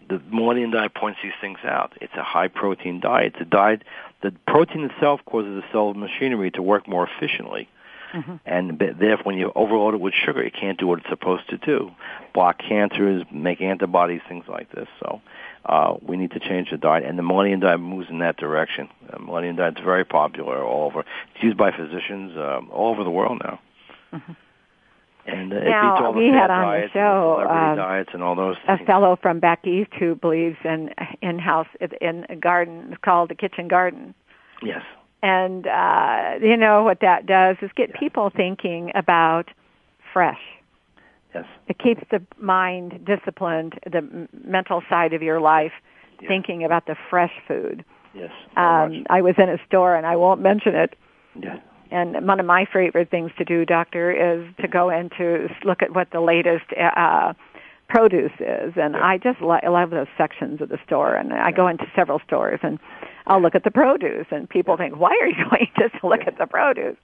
[0.09, 1.93] the Millennium Diet points these things out.
[2.01, 3.35] It's a high protein diet.
[3.39, 3.83] A diet.
[4.21, 7.67] The protein itself causes the cell machinery to work more efficiently.
[8.45, 11.57] And therefore, when you overload it with sugar, it can't do what it's supposed to
[11.57, 11.91] do.
[12.33, 14.87] Block cancers, make antibodies, things like this.
[14.99, 15.21] So
[15.67, 17.03] uh, we need to change the diet.
[17.05, 18.89] And the Millennium Diet moves in that direction.
[19.11, 21.01] The Millennium Diet is very popular all over.
[21.01, 23.59] It's used by physicians um, all over the world now.
[25.25, 27.75] And uh, it Now, beats all the we had on the diets and show, um,
[27.75, 30.89] diets and all those a fellow from back east who believes in
[31.21, 31.67] in-house
[31.99, 34.13] in a garden it's called the kitchen garden
[34.63, 34.83] Yes.
[35.21, 37.99] and uh you know what that does is get Yeah.
[37.99, 39.49] people thinking about
[40.13, 40.39] fresh
[41.37, 41.45] Yes.
[41.67, 45.71] it keeps the mind disciplined the m- mental side of your life
[46.21, 46.27] Yeah.
[46.29, 48.31] thinking about the fresh food Yes.
[48.55, 50.95] um i was in a store and i won't mention it
[51.35, 51.57] Yeah.
[51.91, 55.81] and one of my favorite things to do, doctor, is to go in to look
[55.81, 57.33] at what the latest uh,
[57.87, 58.73] produce is.
[58.75, 59.05] And Yeah.
[59.11, 61.15] I just li- love those sections of the store.
[61.15, 62.77] And I go into several stores and
[63.27, 64.25] I'll look at the produce.
[64.31, 66.97] And people think, why are you going just to look at the produce?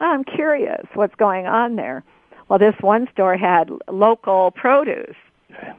[0.00, 2.02] Well, I'm curious what's going on there.
[2.48, 5.16] Well, this one store had local produce.
[5.50, 5.74] Yeah.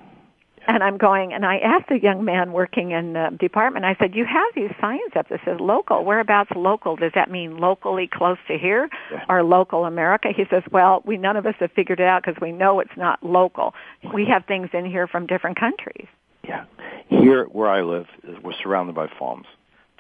[0.68, 4.16] And I'm going, and I asked the young man working in the department, I said,
[4.16, 6.04] you have these signs up that says local.
[6.04, 6.96] Whereabouts local?
[6.96, 9.26] Does that mean locally close to here Yeah.
[9.30, 10.30] or local America?
[10.36, 12.98] He says, well, we none of us have figured it out because we know it's
[12.98, 13.76] not local.
[14.12, 16.08] We have things in here from different countries.
[16.44, 16.66] Yeah.
[17.10, 18.08] Here, where I live,
[18.42, 19.46] we're surrounded by farms,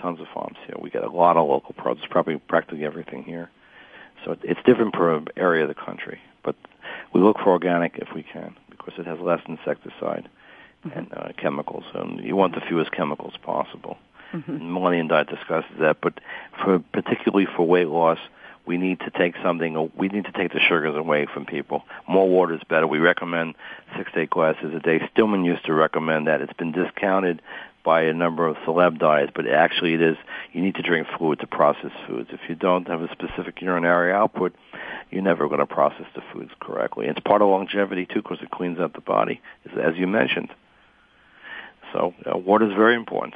[0.01, 0.77] tons of farms here.
[0.79, 3.51] We get a lot of local produce, probably practically everything here.
[4.23, 6.19] So it- it's different per area of the country,
[7.15, 10.27] we look for organic if we can because it has less insecticide
[10.85, 10.99] mm-hmm.
[10.99, 11.85] and uh, chemicals.
[11.93, 13.97] And you want the fewest chemicals possible.
[14.33, 14.51] Mm-hmm.
[14.51, 16.19] And Millennium Diet discusses that, but
[16.61, 18.19] for particularly for weight loss,
[18.65, 19.77] we need to take something.
[19.77, 21.83] Uh, we need to take the sugars away from people.
[22.05, 22.85] More water is better.
[22.85, 23.55] We recommend
[23.97, 24.99] six to eight glasses a day.
[25.13, 26.41] Stillman used to recommend that.
[26.41, 27.41] It's been discounted
[27.85, 30.17] by a number of celeb diets, but actually it is.
[30.51, 32.29] You need to drink fluid to process foods.
[32.33, 34.53] If you don't have a specific urinary output,
[35.11, 37.05] you're never going to process the foods correctly.
[37.05, 39.39] It's part of longevity too, because it cleans up the body,
[39.71, 40.49] as- as you mentioned.
[41.93, 43.35] So uh, water is very important.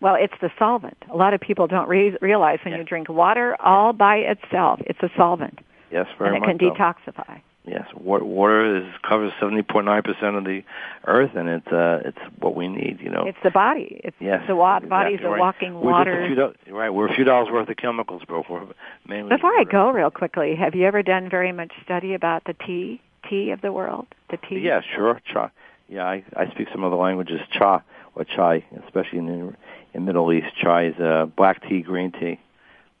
[0.00, 0.96] Well, it's the solvent.
[1.10, 2.78] A lot of people don't re- realize when Yeah.
[2.80, 5.58] you drink water all by itself, it's a solvent,
[5.90, 6.74] Yes, very and it much can so.
[6.74, 7.40] detoxify.
[7.66, 10.62] Yes, wa- water is covers seventy point nine percent of the
[11.06, 13.00] earth, and it's uh, it's what we need.
[13.00, 13.26] You know.
[13.26, 14.00] It's the body.
[14.04, 15.40] It's yes, the wa- exactly body's a right.
[15.40, 16.24] walking we're water.
[16.24, 18.44] A do- right, we're a few dollars worth of chemicals, bro.
[18.48, 18.66] We're
[19.08, 22.54] mainly Before I go, real quickly, have you ever done very much study about the
[22.54, 24.60] tea, tea of the world, the tea?
[24.60, 25.50] Yeah, sure, cha.
[25.88, 27.82] Yeah, I I speak some other languages, cha
[28.14, 29.54] or chai, especially in the
[29.92, 30.54] in Middle East.
[30.62, 32.38] Chai is uh, black tea, green tea,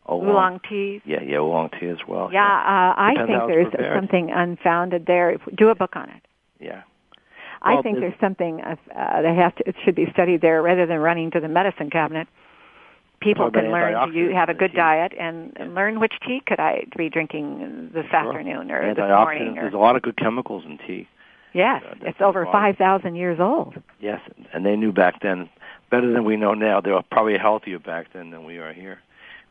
[0.08, 0.28] oolong.
[0.28, 1.00] oolong teas.
[1.04, 2.30] Yeah, yeah, oolong tea as well.
[2.32, 3.96] Yeah, uh, I think there's prepared.
[3.98, 5.36] something unfounded there.
[5.54, 6.22] Do a book on it.
[6.60, 6.82] yeah.
[7.62, 9.68] I think there's- something uh, they have to.
[9.68, 12.28] It should be studied there rather than running to the medicine cabinet.
[13.20, 16.60] People can learn to you have a good diet and, and learn which tea could
[16.60, 18.16] I be drinking this Sure.
[18.28, 19.56] afternoon or this morning.
[19.58, 21.08] Or, There's a lot of good chemicals in tea.
[21.54, 23.74] yes, uh, it's over five thousand years old.
[24.00, 24.20] Yes,
[24.52, 25.48] and they knew back then
[25.90, 26.80] better than we know now.
[26.82, 29.00] They were probably healthier back then than we are here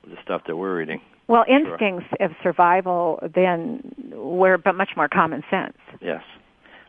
[0.08, 1.02] the stuff that we're eating.
[1.28, 5.78] Well, instincts of survival then were but much more common sense.
[6.02, 6.22] Yes.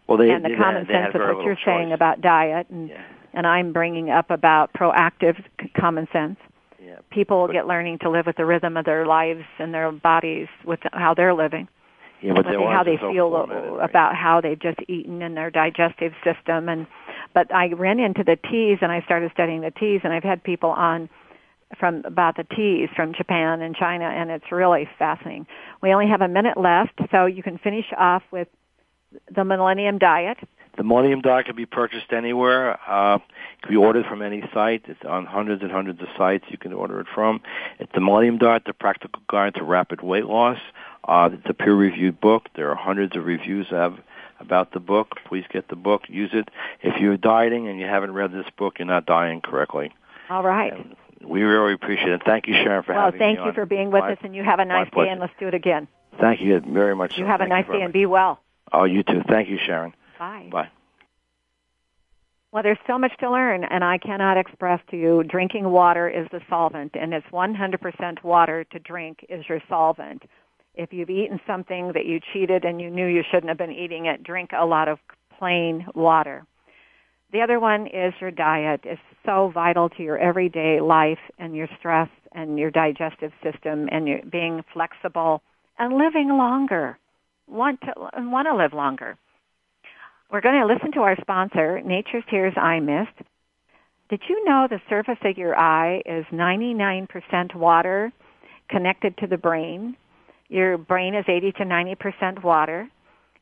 [0.07, 2.67] Well, they and the they, common they sense of what you're little saying about diet
[2.71, 3.03] and Yeah.
[3.33, 6.37] and I'm bringing up about proactive c- common sense.
[6.83, 6.97] Yeah.
[7.11, 10.49] People But- get learning to live with the rhythm of their lives and their bodies
[10.65, 11.67] with how they're living,
[12.21, 13.89] Yeah, but with how they so feel formatted, right?
[13.91, 16.87] about how they've just eaten and their digestive system and
[17.35, 20.43] but I ran into the teas and I started studying the teas and I've had
[20.43, 21.09] people on
[21.79, 25.47] from about the teas from Japan and China, and it's really fascinating.
[25.83, 28.49] We only have a minute left, so you can finish off with
[29.35, 30.39] the Millennium Diet.
[30.77, 32.79] The Millennium Diet can be purchased anywhere.
[32.89, 33.23] Uh, it
[33.63, 34.83] can be ordered from any site.
[34.89, 37.41] It's on hundreds and hundreds of sites you can order it from.
[37.79, 40.59] It's the Millennium Diet, the practical guide to rapid weight loss.
[41.05, 42.49] Uh, it's a peer-reviewed book.
[42.57, 43.99] There are hundreds of reviews have
[44.39, 45.17] about the book.
[45.27, 46.03] Please get the book.
[46.09, 46.51] Use it.
[46.83, 49.95] If you're dieting and you haven't read this book, you're not dieting correctly.
[50.29, 50.73] All right.
[50.75, 52.23] And we really appreciate it.
[52.25, 54.43] Thank you, Sharon, for well, having thank you for being with My- us, and you
[54.43, 55.89] have a nice day, and let's do it again.
[56.21, 57.13] Thank you very much.
[57.17, 57.29] You so.
[57.29, 58.41] have a nice day, and be well.
[58.73, 59.23] Oh, you too.
[59.29, 59.95] Thank you, Sharon.
[60.19, 60.49] Bye.
[60.51, 60.69] Bye.
[62.53, 66.27] Well, there's so much to learn, and I cannot express to you drinking water is
[66.33, 70.23] the solvent, and it's 100% water to drink is your solvent.
[70.75, 74.07] If you've eaten something that you cheated and you knew you shouldn't have been eating
[74.07, 74.99] it, drink a lot of
[75.39, 76.47] plain water.
[77.33, 78.83] The other one is your diet.
[78.85, 84.07] is so vital to your everyday life and your stress and your digestive system and
[84.07, 85.43] your being flexible
[85.79, 86.99] and living longer.
[87.49, 89.17] Want to want to live longer.
[90.31, 93.29] We're going to listen to our sponsor, Nature's Tears Eye Mist.
[94.09, 98.13] Did you know the surface of your eye is 99% water
[98.69, 99.97] connected to the brain?
[100.49, 102.89] Your brain is 80 to 90% water.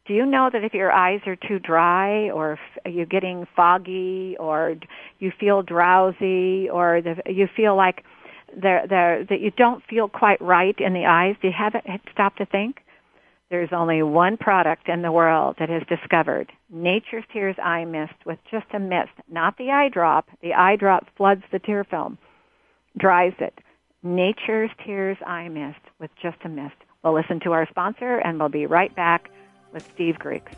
[0.07, 4.37] Do you know that if your eyes are too dry or if you're getting foggy
[4.39, 4.75] or
[5.19, 8.05] you feel drowsy or the, you feel like
[8.61, 12.01] they're, they're, that you don't feel quite right in the eyes, do you have it
[12.13, 12.81] stop to think?
[13.51, 18.39] There's only one product in the world that has discovered Nature's Tears Eye Mist with
[18.51, 20.27] just a mist, not the eye drop.
[20.43, 22.19] The eye drop floods the tear film,
[22.99, 23.55] dries it.
[24.03, 26.75] Nature's Tears Eye Mist with just a mist.
[27.03, 29.31] We'll listen to our sponsor and we'll be right back
[29.75, 30.53] with Steve Griggs.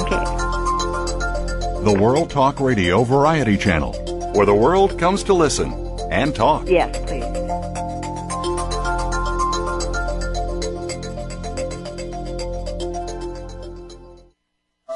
[0.00, 0.24] Okay.
[1.82, 3.94] The World Talk Radio Variety Channel,
[4.34, 5.72] where the world comes to listen
[6.12, 6.68] and talk.
[6.68, 7.41] Yes, please.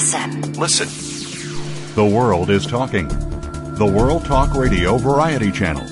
[0.00, 0.52] Listen.
[0.54, 1.94] Listen.
[1.94, 3.06] The world is talking.
[3.74, 5.86] The World Talk Radio Variety Channel.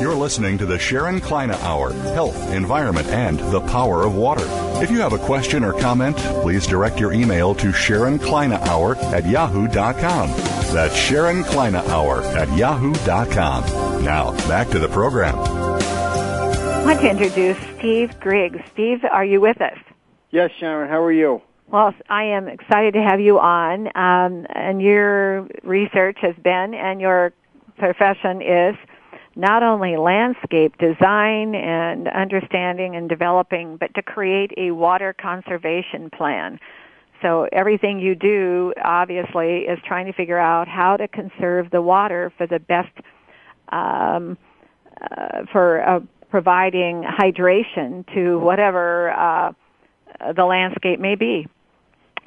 [0.00, 4.69] You're listening to the Sharon Kleyne Hour Health, Environment, and the Power of Water.
[4.82, 8.96] If you have a question or comment, please direct your email to Sharon Kleyne Hour
[8.96, 10.30] at yahoo.com.
[10.72, 14.02] That's Sharon Kleyne Hour at yahoo.com.
[14.02, 15.38] Now, back to the program.
[15.38, 18.60] I want to introduce Steve Griggs.
[18.72, 19.76] Steve, are you with us?
[20.30, 20.88] Yes, Sharon.
[20.88, 21.42] How are you?
[21.66, 23.88] Well, I am excited to have you on.
[23.94, 27.34] Um, and your research has been, and your
[27.76, 28.76] profession is
[29.36, 36.58] not only landscape design and understanding and developing, but to create a water conservation plan.
[37.22, 42.32] So everything you do, obviously, is trying to figure out how to conserve the water
[42.36, 42.92] for the best,
[43.70, 44.38] um,
[45.00, 49.52] uh, for uh, providing hydration to whatever uh,
[50.34, 51.46] the landscape may be.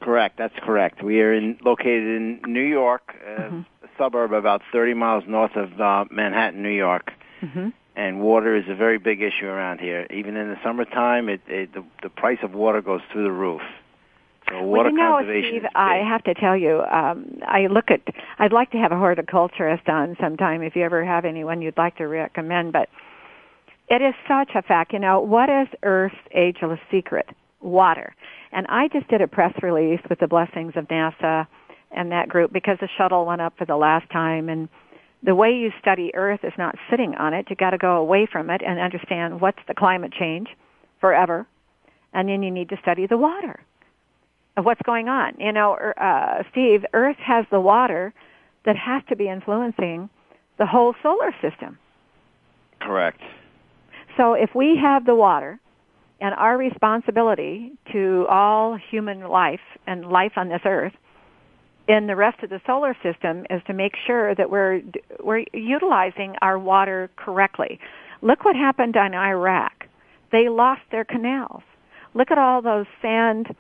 [0.01, 0.37] Correct.
[0.37, 1.01] That's correct.
[1.01, 3.61] We are in, located in New York, uh, Mm-hmm.
[3.97, 7.11] Suburb about 30 miles north of uh, Manhattan, New York.
[7.41, 7.69] Mm-hmm.
[7.95, 10.07] And water is a very big issue around here.
[10.09, 13.61] Even in the summertime, it, it the, the price of water goes through the roof.
[14.49, 17.91] So Well, water you know, conservation Steve, I have to tell you, um, I look
[17.91, 18.01] at.
[18.39, 21.97] I'd like to have a horticulturist on sometime if you ever have anyone you'd like
[21.97, 22.73] to recommend.
[22.73, 22.89] But
[23.89, 24.91] it is such a fact.
[24.91, 27.29] You know, what is Earth's ageless secret?
[27.61, 28.15] Water.
[28.51, 31.47] And I just did a press release with the blessings of NASA
[31.95, 34.69] and that group because the shuttle went up for the last time and
[35.21, 37.47] the way you study Earth is not sitting on it.
[37.49, 40.47] You got to go away from it and understand what's the climate change
[40.99, 41.47] forever,
[42.13, 43.61] and then you need to study the water
[44.57, 45.33] of what's going on.
[45.39, 48.13] You know, er, uh, Steve, Earth has the water
[48.65, 50.09] that has to be influencing
[50.59, 51.77] the whole solar system.
[52.81, 53.21] Correct.
[54.17, 55.59] So if we have the water
[56.23, 60.93] And our responsibility to all human life and life on this earth
[61.87, 64.81] in the rest of the solar system is to make sure that we're
[65.21, 67.79] we're utilizing our water correctly.
[68.21, 69.85] Look what happened in Iraq.
[70.31, 71.61] They lost their canals.
[72.13, 73.55] Look at all those sand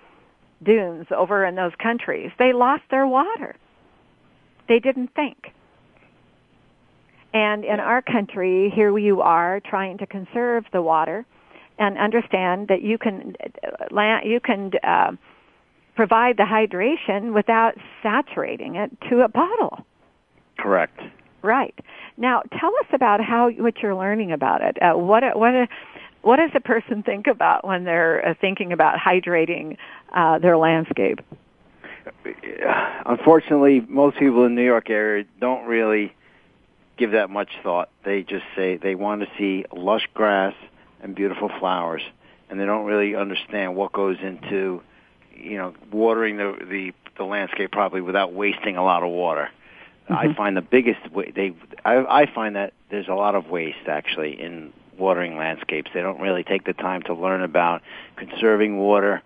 [0.63, 2.31] dunes over in those countries.
[2.39, 3.55] They lost their water.
[4.69, 5.53] They didn't think.
[7.33, 11.25] And in our country, here you are trying to conserve the water
[11.79, 13.35] and understand that you can
[14.23, 15.11] you can uh,
[15.95, 19.85] provide the hydration without saturating it to a bottle.
[20.57, 20.99] Correct.
[21.41, 21.77] Right.
[22.17, 24.77] Now, tell us about how what you're learning about it.
[24.81, 25.67] Uh, what what
[26.21, 29.77] what does a person think about when they're uh, thinking about hydrating
[30.13, 31.19] uh, their landscape?
[33.05, 36.13] Unfortunately, most people in the New York area don't really
[36.97, 37.89] give that much thought.
[38.05, 40.53] They just say they want to see lush grass
[41.01, 42.01] and beautiful flowers,
[42.49, 44.81] and they don't really understand what goes into,
[45.35, 49.49] you know, watering the the, the landscape properly without wasting a lot of water.
[50.09, 50.13] Mm-hmm.
[50.13, 51.53] I find the biggest way they
[51.85, 55.91] I, I find that there's a lot of waste actually in watering landscapes.
[55.93, 57.81] They don't really take the time to learn about
[58.15, 59.21] conserving water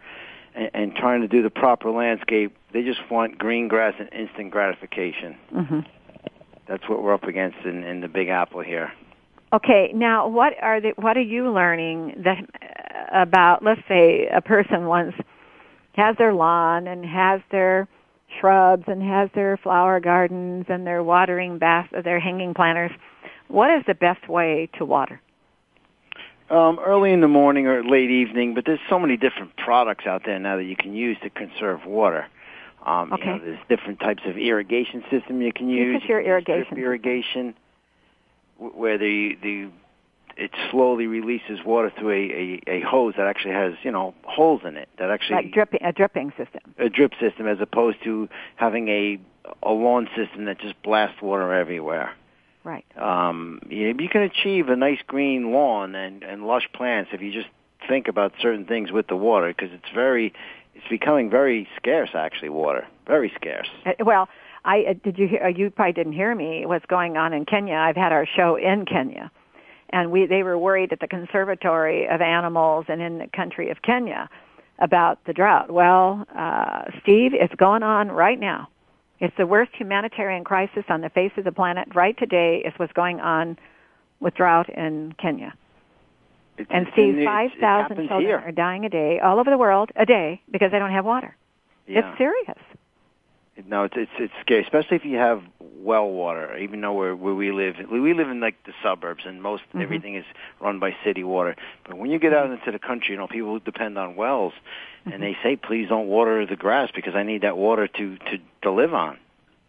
[0.56, 2.56] and, and trying to do the proper landscape.
[2.74, 5.38] They just want green grass and instant gratification.
[5.54, 5.80] Mm-hmm
[6.68, 8.92] that's what we're up against in, in the Big Apple here.
[9.54, 12.44] Okay, now what are the what are you learning that
[13.14, 13.64] about?
[13.64, 15.16] Let's say a person once
[15.98, 17.88] has their lawn and has their
[18.40, 22.92] shrubs and has their flower gardens and their watering bath, their hanging planters.
[23.48, 25.20] What is the best way to water?
[26.50, 30.22] Um, early in the morning or late evening, but there's so many different products out
[30.26, 32.28] there now that you can use to conserve water.
[32.86, 33.26] Um, okay.
[33.26, 36.02] You know, there's different types of irrigation system you can use.
[36.02, 36.78] Use your irrigation.
[36.78, 37.56] irrigation,
[38.58, 39.70] where the the
[40.38, 44.62] it slowly releases water through a, a, a hose that actually has you know holes
[44.66, 46.62] in it that actually like dripping a dripping system.
[46.78, 49.20] A drip system as opposed to having a
[49.64, 52.14] a lawn system that just blasts water everywhere.
[52.64, 52.86] Right.
[52.98, 57.32] Um, you, you can achieve a nice green lawn and and lush plants if you
[57.32, 57.48] just
[57.88, 60.34] think about certain things with the water because it's very
[60.76, 62.12] it's becoming very scarce.
[62.14, 63.68] Actually, water very scarce.
[63.86, 64.28] Uh, well,
[64.66, 65.44] I uh, did you hear?
[65.44, 66.66] Uh, you probably didn't hear me.
[66.66, 67.76] What's going on in Kenya?
[67.76, 69.32] I've had our show in Kenya,
[69.92, 73.82] and we they were worried at the Conservatory of Animals and in the country of
[73.82, 74.30] Kenya
[74.80, 75.72] about the drought.
[75.72, 78.68] Well, uh, Steve, it's going on right now.
[79.20, 82.62] It's the worst humanitarian crisis on the face of the planet right today.
[82.66, 83.58] Is what's going on
[84.20, 85.54] with drought in Kenya.
[86.58, 88.38] It's, and Steve, five thousand children here.
[88.38, 91.36] are dying a day all over the world a day because they don't have water.
[91.88, 92.00] Yeah.
[92.00, 92.58] It's serious.
[93.66, 96.58] No, it's it's it's scary, especially if you have well water.
[96.58, 99.82] Even though where where we live, we live in like the suburbs, and most mm-hmm.
[99.82, 100.26] everything is
[100.60, 101.56] run by city water.
[101.86, 105.14] But when you get out into the country, you know, people depend on wells, mm-hmm.
[105.14, 108.38] and they say, "Please don't water the grass because I need that water to to
[108.62, 109.18] to live on."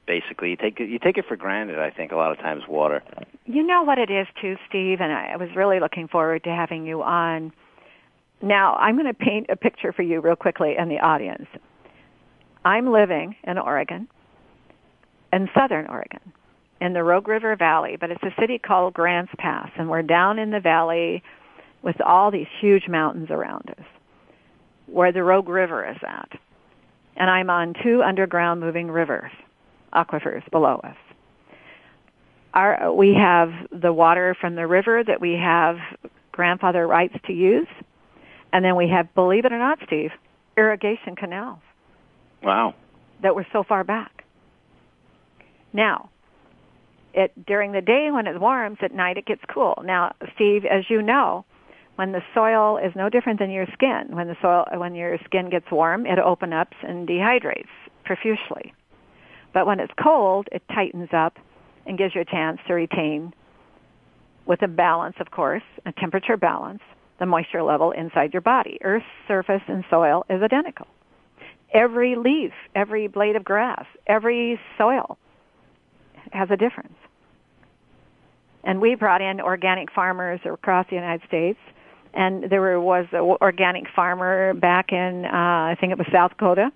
[0.07, 1.78] Basically, you take it you take it for granted.
[1.78, 3.03] I think a lot of times water.
[3.47, 6.86] You know what it is too, Steve, and I was really looking forward to having
[6.86, 7.53] you on.
[8.41, 11.49] Now, I'm going to paint a picture for you real quickly and the audience.
[12.64, 14.09] I'm living in Oregon,
[15.32, 16.32] in southern Oregon,
[16.80, 20.38] in the Rogue River Valley, but it's a city called Grants Pass, and we're down
[20.38, 21.22] in the valley
[21.82, 23.84] with all these huge mountains around us,
[24.86, 26.30] where the Rogue River is at.
[27.16, 29.32] And I'm on two underground moving rivers,
[29.92, 30.96] aquifers below us.
[32.54, 35.76] Our, we have the water from the river that we have
[36.32, 37.68] grandfather rights to use,
[38.52, 40.11] and then we have, believe it or not, Steve,
[40.56, 41.61] irrigation canals.
[42.43, 42.74] Wow.
[43.22, 44.24] That were so far back.
[45.72, 46.11] Now,
[47.14, 49.82] it during the day when it warms, at night it gets cool.
[49.84, 51.45] Now, Steve, as you know,
[51.97, 55.51] when the soil is no different than your skin, when the soil when your skin
[55.51, 57.68] gets warm, it opens up and dehydrates
[58.05, 58.72] profusely.
[59.53, 61.39] But when it's cold, it tightens up
[61.86, 63.32] and gives you a chance to retain
[64.47, 66.80] with a balance, of course, a temperature balance,
[67.18, 68.78] the moisture level inside your body.
[68.82, 70.86] Earth's surface and soil is identical
[71.72, 75.18] every leaf, every blade of grass, every soil
[76.32, 76.94] has a difference.
[78.64, 81.58] And we brought in organic farmers across the United States.
[82.14, 86.72] And there was an organic farmer back in, uh, I think it was South Dakota,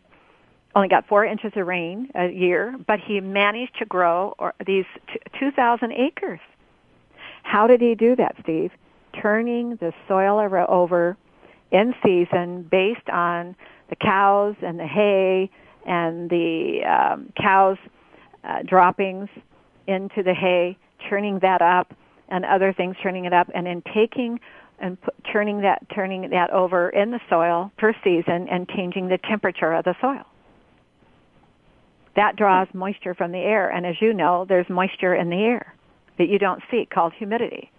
[0.74, 4.34] only got four inches of rain a year, but he managed to grow
[4.64, 6.40] these t- 2,000 acres.
[7.42, 8.70] How did he do that, Steve?
[9.20, 10.38] Turning the soil
[10.68, 11.16] over
[11.70, 13.56] in season based on
[13.92, 15.50] the cows and the hay
[15.86, 17.76] and the um, cows'
[18.42, 19.28] uh, droppings
[19.86, 20.78] into the hay,
[21.10, 21.92] churning that up,
[22.28, 24.40] and other things, churning it up, and then taking
[24.78, 24.96] and
[25.30, 29.84] turning that turning that over in the soil per season and changing the temperature of
[29.84, 30.24] the soil.
[32.16, 35.74] That draws moisture from the air, and as you know, there's moisture in the air
[36.18, 37.70] that you don't see called humidity,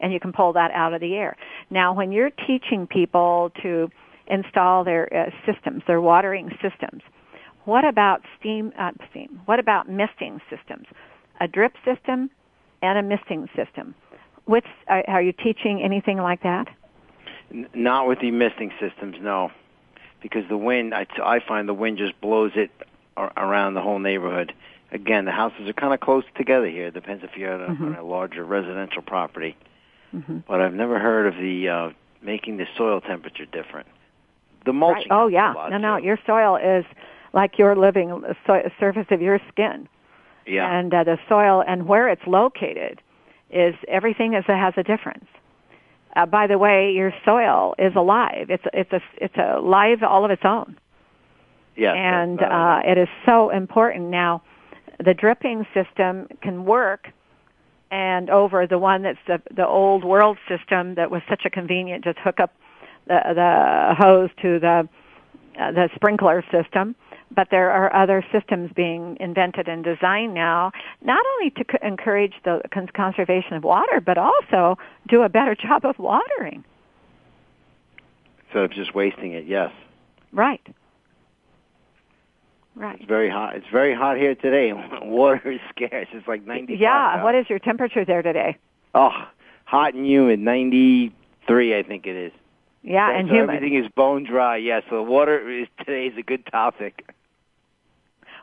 [0.00, 1.36] and you can pull that out of the air.
[1.68, 3.90] Now, when you're teaching people to
[4.28, 7.02] install their uh, systems, their watering systems,
[7.64, 8.72] what about steam?
[8.78, 9.40] Uh, steam.
[9.44, 10.86] What about misting systems?
[11.40, 12.30] A drip system
[12.80, 13.94] and a misting system.
[14.46, 16.68] Which are, are you teaching anything like that?
[17.52, 19.50] N- not with the misting systems, no,
[20.22, 20.94] because the wind.
[20.94, 22.70] I, t- I find the wind just blows it
[23.16, 24.54] ar- around the whole neighborhood.
[24.90, 26.86] Again, the houses are kind of close together here.
[26.86, 27.86] It depends if you're on a, Mhm.
[27.88, 29.54] on a larger residential property.
[30.16, 30.38] Mm-hmm.
[30.48, 31.90] But I've never heard of the uh,
[32.22, 33.86] making the soil temperature different.
[34.68, 35.08] The mulching.
[35.08, 35.18] Right.
[35.18, 35.54] Oh yeah.
[35.70, 35.96] No, no.
[35.96, 36.84] Your soil is
[37.32, 39.88] like your living so- surface of your skin,
[40.46, 40.70] Yeah.
[40.70, 43.00] and uh, the soil and where it's located
[43.50, 45.24] is everything is has a difference.
[46.14, 48.50] Uh, by the way, your soil is alive.
[48.50, 50.76] It's it's a it's a life all of its own,
[51.74, 51.94] yes.
[51.96, 54.10] and uh, it is so important.
[54.10, 54.42] Now,
[55.02, 57.08] the dripping system can work,
[57.90, 62.04] and over the one that's the the old world system that was such a convenient,
[62.04, 62.52] just hook up
[63.08, 64.88] the the hose to the
[65.60, 66.94] uh, the sprinkler system.
[67.30, 72.32] But there are other systems being invented and designed now, not only to c- encourage
[72.44, 74.78] the con- conservation of water, but also
[75.08, 76.64] do a better job of watering.
[78.46, 79.44] instead of just wasting it.
[79.46, 79.70] Yes.
[80.32, 80.66] Right.
[82.74, 82.98] Right.
[83.00, 83.56] It's very hot.
[83.56, 84.72] It's very hot here today.
[85.02, 86.06] Water is scarce.
[86.12, 86.76] It's like 90.
[86.76, 87.22] Yeah.
[87.22, 88.56] What is your temperature there today?
[88.94, 89.10] Oh,
[89.64, 90.38] hot and humid.
[90.40, 92.32] 93, I think it is.
[92.82, 93.56] Yeah, so, and so humid.
[93.56, 94.56] Everything is bone dry.
[94.56, 94.82] Yes.
[94.88, 97.14] so water is today is a good topic.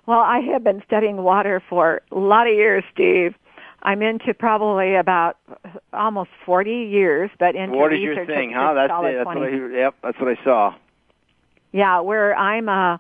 [0.06, 3.34] Well, I have been studying water for a lot of years, Steve.
[3.82, 5.38] I'm into probably about
[5.94, 8.74] almost 40 years, but into Water's research your thing, huh?
[8.74, 9.16] That's it.
[9.18, 9.40] That's 20.
[9.40, 10.76] what I, yep, that's what I saw.
[11.72, 13.00] Yeah, where I'm a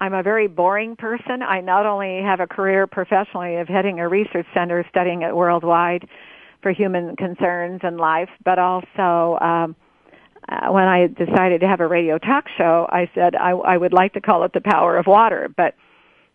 [0.00, 1.42] I'm a very boring person.
[1.42, 6.08] I not only have a career professionally of heading a research center studying it worldwide
[6.60, 9.76] for human concerns and life, but also um,
[10.52, 13.92] uh, when I decided to have a radio talk show, I said I, I would
[13.92, 15.52] like to call it the power of water.
[15.56, 15.74] But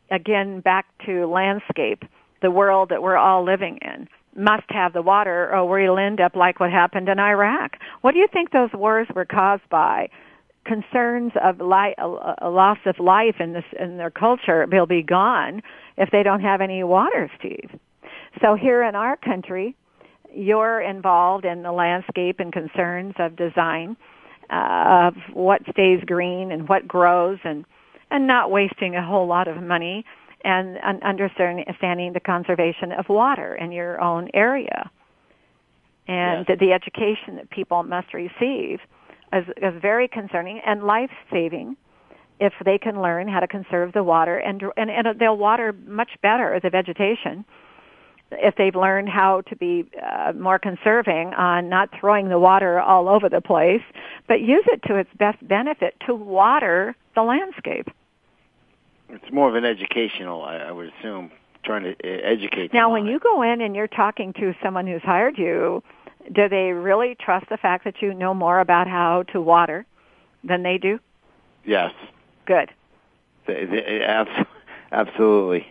[0.09, 2.03] again, back to landscape,
[2.41, 6.35] the world that we're all living in must have the water, or we'll end up
[6.35, 7.77] like what happened in Iraq.
[8.01, 10.09] What do you think those wars were caused by?
[10.65, 15.61] concerns of li- a, loss of life in this in their culture will be gone
[15.95, 17.71] if they don't have any water, Steve.
[18.41, 19.77] So here in our country,
[20.33, 23.97] you're involved in the landscape and concerns of design
[24.49, 27.65] uh, of what stays green and what grows and
[28.09, 30.05] and not wasting a whole lot of money
[30.43, 34.89] and, and understanding the conservation of water in your own area
[36.07, 36.57] and Yes.
[36.59, 38.79] the education that people must receive
[39.33, 41.75] is, is very concerning and life saving
[42.39, 46.11] if they can learn how to conserve the water and, and and they'll water much
[46.21, 47.43] better the vegetation
[48.31, 53.07] if they've learned how to be uh, more conserving on not throwing the water all
[53.07, 53.81] over the place
[54.27, 57.87] but use it to its best benefit to water the landscape
[59.09, 61.31] It's more of an educational, I, I would assume,
[61.63, 62.73] trying to uh, educate.
[62.73, 65.81] now when you go in and you're talking to someone who's hired you
[66.33, 69.85] do they really trust the fact that you know more about how to water
[70.43, 70.99] than they do
[71.65, 71.91] yes,
[72.45, 72.69] good
[73.47, 74.03] they, they,
[74.91, 75.65] absolutely.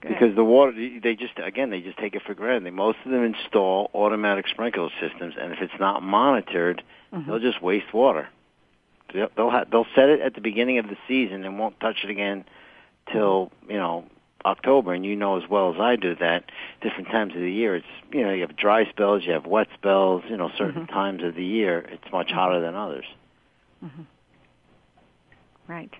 [0.00, 0.08] Good.
[0.10, 0.72] Because the water,
[1.02, 2.64] they just again, they just take it for granted.
[2.64, 6.82] They, most of them install automatic sprinkler systems, and if it's not monitored,
[7.12, 7.26] Mhm.
[7.26, 8.28] they'll just waste water.
[9.12, 12.04] They'll they'll, ha- they'll set it at the beginning of the season and won't touch
[12.04, 12.44] it again
[13.10, 14.04] till you know
[14.44, 14.92] October.
[14.94, 16.44] And you know as well as I do that
[16.80, 19.66] different times of the year, it's you know you have dry spells, you have wet
[19.74, 20.22] spells.
[20.28, 20.90] You know certain Mhm.
[20.90, 23.06] times of the year, it's much hotter than others.
[25.66, 25.92] Right.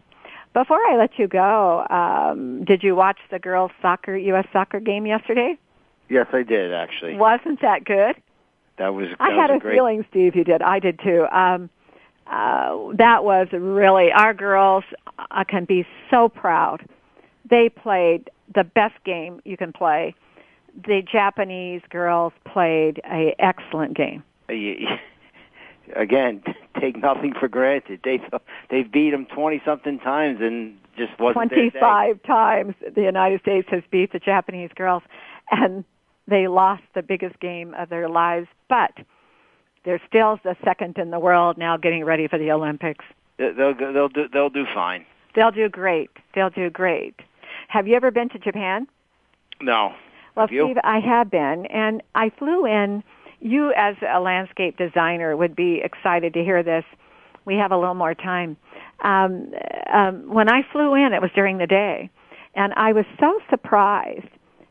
[0.58, 4.44] Before I let you go, um, did you watch the girls' soccer U.S.
[4.52, 5.56] soccer game yesterday?
[6.08, 7.14] Yes, I did actually.
[7.14, 8.16] Wasn't that good?
[8.76, 9.76] That was that I was had a a great.
[9.76, 10.60] feeling, Steve, you did.
[10.60, 11.28] I did too.
[11.30, 11.70] Um,
[12.26, 14.82] uh, that was really our girls
[15.30, 16.84] uh, can be so proud.
[17.48, 20.12] They played the best game you can play.
[20.74, 24.24] The Japanese girls played a excellent game.
[24.48, 24.54] Uh,
[25.94, 26.42] again,
[26.80, 28.00] take nothing for granted.
[28.04, 28.20] They
[28.70, 33.82] they've beat them twenty something times and just wasn't 25 times the United States has
[33.90, 35.02] beat the Japanese girls
[35.52, 35.84] and
[36.26, 38.90] they lost the biggest game of their lives, but
[39.84, 43.04] they're still the second in the world now getting ready for the Olympics.
[43.38, 45.06] They- They'll they'll do they'll do fine.
[45.34, 46.10] They'll do great.
[46.34, 47.14] They'll do great.
[47.68, 48.88] Have you ever been to Japan?
[49.60, 49.94] No.
[50.34, 50.64] Well, Have you?
[50.66, 53.02] Steve, I have been, and I flew in
[53.40, 56.84] you as a landscape designer would be excited to hear this.
[57.44, 58.56] We have a little more time.
[59.02, 59.52] Um,
[59.92, 62.10] um, when I flew in, it was during the day,
[62.54, 64.28] and I was so surprised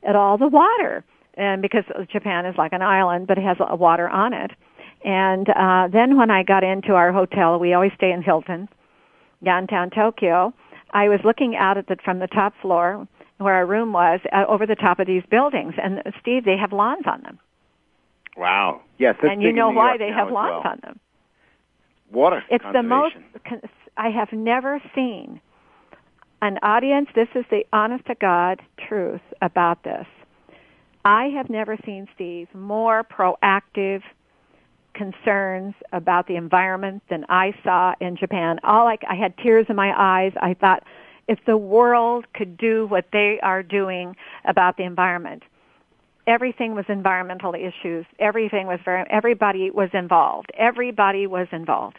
[0.07, 1.03] at all the water,
[1.35, 4.51] and because Japan is like an island, but it has water on it.
[5.03, 8.67] And uh, then when I got into our hotel, we always stay in Hilton,
[9.43, 10.53] downtown Tokyo.
[10.91, 13.07] I was looking out at the from the top floor
[13.37, 16.73] where our room was uh, over the top of these buildings, and Steve, they have
[16.73, 17.39] lawns on them.
[18.37, 18.81] Wow.
[18.97, 20.71] Yes, and you know why they have locks well.
[20.71, 20.99] on them.
[22.11, 22.43] Water.
[22.49, 23.15] It's the most.
[23.97, 25.41] I have never seen
[26.41, 27.09] an audience.
[27.15, 30.05] This is the honest to God truth about this.
[31.03, 34.01] I have never seen Steve more proactive
[34.93, 38.59] concerns about the environment than I saw in Japan.
[38.63, 40.33] All like I had tears in my eyes.
[40.41, 40.83] I thought
[41.27, 44.15] if the world could do what they are doing
[44.45, 45.43] about the environment,
[46.27, 48.05] everything was environmental issues.
[48.19, 50.51] Everything was very, everybody was involved.
[50.57, 51.97] Everybody was involved.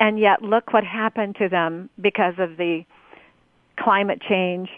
[0.00, 2.82] And yet look what happened to them because of the
[3.78, 4.68] climate change,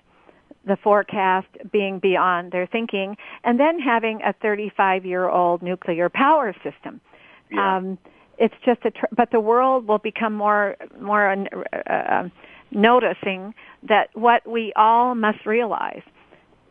[0.67, 6.55] the forecast being beyond their thinking, and then having a 35 year old nuclear power
[6.63, 7.01] system.
[7.51, 7.77] Yeah.
[7.77, 7.99] Um,
[8.37, 12.29] it's just a, tr- but the world will become more, more uh, uh,
[12.71, 13.55] noticing
[13.89, 16.03] that what we all must realize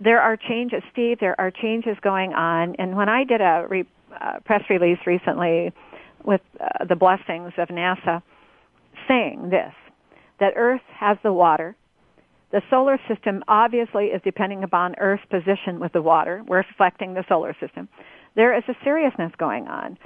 [0.04, 1.20] there are changes, Steve.
[1.20, 3.86] There are changes going on, and when I did a re,
[4.20, 5.72] uh, press release recently
[6.24, 8.22] with uh, the blessings of NASA,
[9.08, 9.74] saying this:
[10.40, 11.76] that Earth has the water.
[12.52, 16.44] The solar system obviously is depending upon Earth's position with the water.
[16.48, 17.90] We're reflecting the solar system.
[18.36, 19.98] There is a seriousness going on.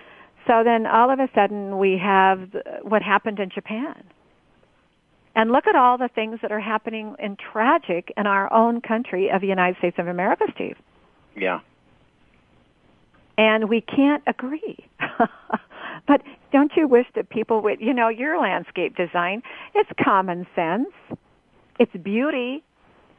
[0.48, 2.50] So then all of a sudden we have
[2.84, 4.02] what happened in Japan.
[5.38, 9.30] And look at all the things that are happening in tragic in our own country
[9.30, 10.78] of the United States of America, Steve.
[11.36, 11.60] Yeah.
[13.38, 14.84] And we can't agree.
[16.08, 19.44] but don't you wish that people would, you know, your landscape design,
[19.76, 20.90] it's common sense.
[21.80, 22.64] It's beauty.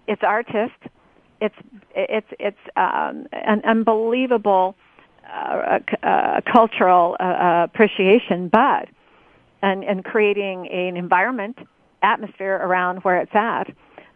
[0.08, 0.74] It's artist.
[1.40, 1.54] It's,
[1.94, 4.74] it's, it's, um, an unbelievable,
[5.32, 8.88] uh, uh, cultural, uh, appreciation, but,
[9.62, 11.56] and, and creating an environment
[12.02, 13.72] atmosphere around where it's at.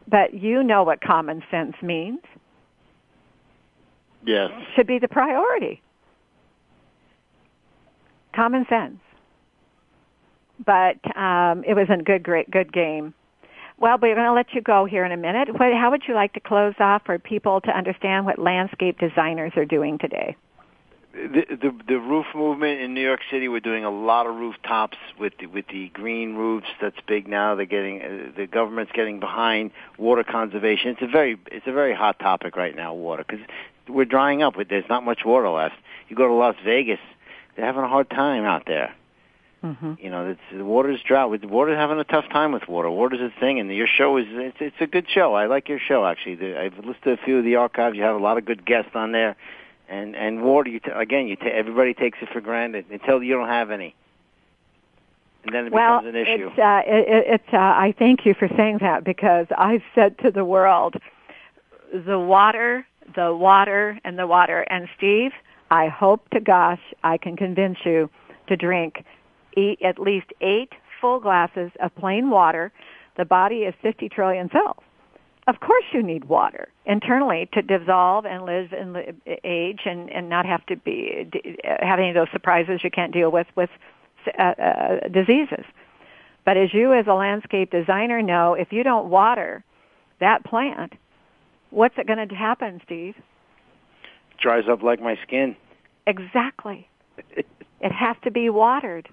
[0.09, 2.21] But you know what common sense means.
[4.25, 4.51] Yes.
[4.77, 5.83] Should be the priority.
[8.35, 8.99] Common sense.
[10.65, 13.15] But um, it was a good, great, good game.
[13.79, 15.49] Well, we're going to let you go here in a minute.
[15.53, 19.53] What, how would you like to close off for people to understand what landscape designers
[19.57, 20.37] are doing today?
[21.13, 23.49] The, the the roof movement in New York City.
[23.49, 26.69] We're doing a lot of rooftops with the, with the green roofs.
[26.81, 27.55] That's big now.
[27.55, 30.91] They're getting uh, the government's getting behind water conservation.
[30.91, 32.95] It's a very it's a very hot topic right now.
[32.95, 33.45] Water because
[33.89, 34.55] we're drying up.
[34.69, 35.75] There's not much water left.
[36.09, 37.01] You go to Las Vegas,
[37.57, 38.95] they're having a hard time out there.
[39.63, 39.95] Mm-hmm.
[40.01, 41.31] You know, it's, the water's drought.
[41.31, 42.91] With water having a tough time with water.
[42.91, 45.35] Water's a thing, and your show is it's, it's a good show.
[45.35, 46.37] I like your show actually.
[46.37, 47.97] The, I've listened to a few of the archives.
[47.97, 49.37] You have a lot of good guests on there
[49.93, 53.35] and and water you t- again you t- everybody takes it for granted until you
[53.35, 53.95] don't have any
[55.45, 58.35] and then it well, becomes an issue it's, uh, it, it's uh, I thank you
[58.35, 60.97] for saying that because I've said to the world,
[61.93, 62.87] the water,
[63.17, 64.61] the water, and the water.
[64.71, 65.33] And Steve,
[65.71, 68.09] I hope to gosh I can convince you
[68.47, 69.05] to drink
[69.57, 72.71] eat at least eight full glasses of plain water.
[73.17, 74.83] The body is 50 trillion cells
[75.47, 78.97] of course you need water internally to dissolve and live and
[79.45, 81.29] age and, and not have to be
[81.81, 83.71] have any of those surprises you can't deal with with
[84.39, 85.65] uh, uh, diseases.
[86.45, 89.65] But as you as a landscape designer know, if you don't water
[90.21, 90.93] that plant,
[91.71, 93.15] what's it going to happen, Steve?
[94.41, 95.57] dries up like my skin
[96.07, 96.89] Exactly.
[97.37, 99.09] it has to be watered.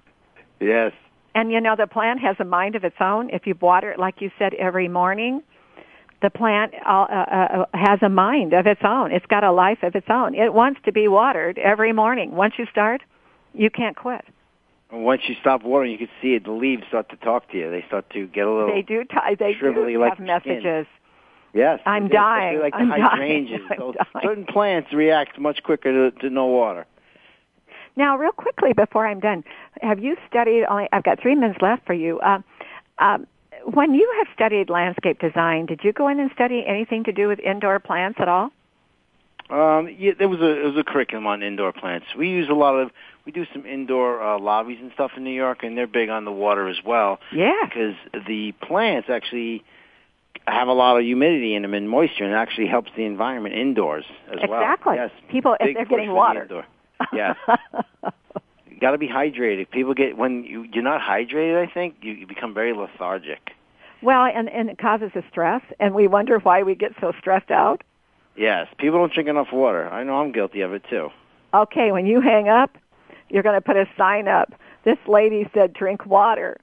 [0.59, 0.91] yes
[1.35, 3.29] And you know, the plant has a mind of its own.
[3.29, 5.41] If you water it, like you said, every morning,
[6.21, 9.11] the plant uh, uh, has a mind of its own.
[9.11, 10.35] It's got a life of its own.
[10.35, 12.31] It wants to be watered every morning.
[12.35, 13.01] Once you start,
[13.53, 14.23] you can't quit.
[14.91, 17.57] and once you stop watering you can see it the leaves start to talk to
[17.57, 19.03] you they start to get a little They do.
[19.03, 20.53] T- they shrivelly do like have your skin.
[20.63, 20.87] messages.
[21.53, 22.59] yes I'm especially dying.
[22.59, 23.47] like the I'm dying.
[23.47, 23.93] hydrangeas dying.
[24.23, 26.85] certain plants react much quicker to, to no water
[27.95, 29.43] Now, real quickly before I'm done,
[29.81, 30.63] have you studied?
[30.65, 32.19] Only I've got three minutes left for you.
[32.19, 32.39] Uh,
[32.99, 33.27] um,
[33.65, 37.27] when you have studied landscape design, did you go in and study anything to do
[37.27, 38.51] with indoor plants at all?
[39.49, 42.05] Um, yeah, there was a there was a curriculum on indoor plants.
[42.17, 42.91] We use a lot of
[43.25, 46.23] we do some indoor uh, lobbies and stuff in New York, and they're big on
[46.25, 47.53] the water as well Yeah.
[47.65, 47.95] because
[48.27, 49.63] the plants actually
[50.47, 53.55] have a lot of humidity in them and moisture, and it actually helps the environment
[53.55, 54.61] indoors as well.
[54.61, 54.95] Exactly.
[54.95, 56.43] Yes, People, if they're getting water.
[56.43, 56.65] indoor.
[57.13, 57.33] Yeah.
[58.79, 59.69] got to be hydrated.
[59.69, 61.67] People get when you, you're not hydrated.
[61.67, 63.51] I think you, you become very lethargic.
[64.01, 67.51] Well, and and it causes a stress, and we wonder why we get so stressed
[67.51, 67.83] out.
[68.35, 69.87] Yes, people don't drink enough water.
[69.89, 71.09] I know I'm guilty of it too.
[71.53, 72.77] Okay, when you hang up,
[73.29, 74.53] you're going to put a sign up.
[74.85, 76.57] This lady said, "Drink water."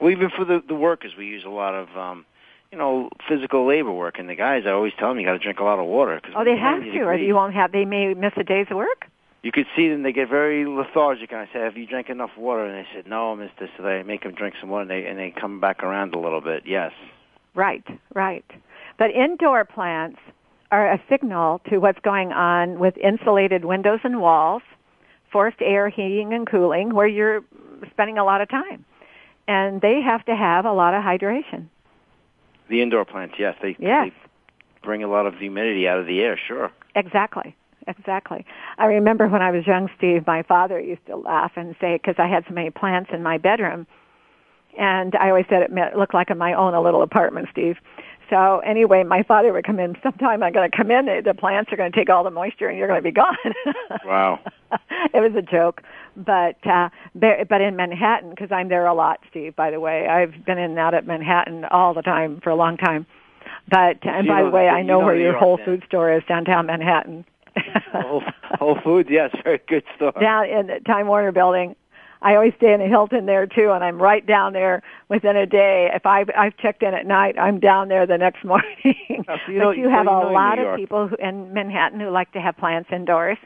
[0.00, 2.24] Well, even for the the workers, we use a lot of um,
[2.72, 5.38] you know physical labor work, and the guys I always tell them you got to
[5.38, 6.18] drink a lot of water.
[6.20, 7.72] Cause oh, they have to, or you won't have.
[7.72, 9.06] They may miss a day's work.
[9.42, 12.36] You could see them; they get very lethargic, and I said, "Have you drank enough
[12.36, 15.06] water?" And they said, "No, Mister." So they make them drink some water, and they
[15.06, 16.64] and they come back around a little bit.
[16.66, 16.92] Yes.
[17.54, 17.84] Right,
[18.14, 18.44] right.
[18.98, 20.18] But indoor plants
[20.70, 24.62] are a signal to what's going on with insulated windows and walls,
[25.32, 27.42] forced air heating and cooling, where you're
[27.90, 28.84] spending a lot of time.
[29.48, 31.66] And they have to have a lot of hydration.
[32.68, 33.56] The indoor plants, yes.
[33.60, 34.10] They, yes.
[34.10, 34.30] they
[34.84, 36.70] bring a lot of humidity out of the air, sure.
[36.94, 37.56] Exactly.
[37.86, 38.44] Exactly.
[38.78, 42.16] I remember when I was young, Steve, my father used to laugh and say, because
[42.18, 43.86] I had so many plants in my bedroom,
[44.78, 47.76] and I always said it looked like in my own a little apartment, Steve.
[48.30, 49.96] So anyway, my father would come in.
[50.02, 51.06] Sometime I'm going to come in.
[51.24, 53.36] The plants are going to take all the moisture, and you're going to be gone.
[54.04, 54.38] wow.
[55.12, 55.82] it was a joke,
[56.16, 59.56] but uh, but in Manhattan, because I'm there a lot, Steve.
[59.56, 62.54] By the way, I've been in and out at Manhattan all the time for a
[62.54, 63.04] long time.
[63.68, 65.66] But and by the way, I know, know where your Whole then.
[65.66, 67.24] Food store is downtown Manhattan.
[67.92, 68.22] Whole,
[68.58, 70.12] Whole Foods, yes, very good store.
[70.20, 71.76] Down in the Time Warner building.
[72.22, 75.46] I always stay in the Hilton there too, and I'm right down there within a
[75.46, 75.90] day.
[75.94, 79.24] If I've, I've checked in at night, I'm down there the next morning.
[79.26, 81.52] Oh, so you know, but you so have you a lot of people who, in
[81.54, 83.38] Manhattan who like to have plants indoors,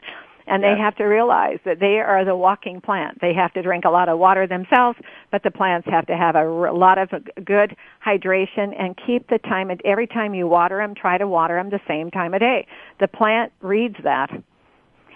[0.47, 0.75] and Yes.
[0.75, 3.19] they have to realize that they are the walking plant.
[3.21, 4.99] They have to drink a lot of water themselves,
[5.31, 7.09] but the plants have to have a r- lot of
[7.43, 7.75] good
[8.05, 9.69] hydration and keep the time.
[9.69, 12.67] And Every time you water them, try to water them the same time of day.
[12.99, 14.29] The plant reads that.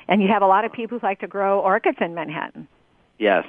[0.08, 2.68] And you have a lot of people who like to grow orchids in Manhattan.
[3.20, 3.46] Yes.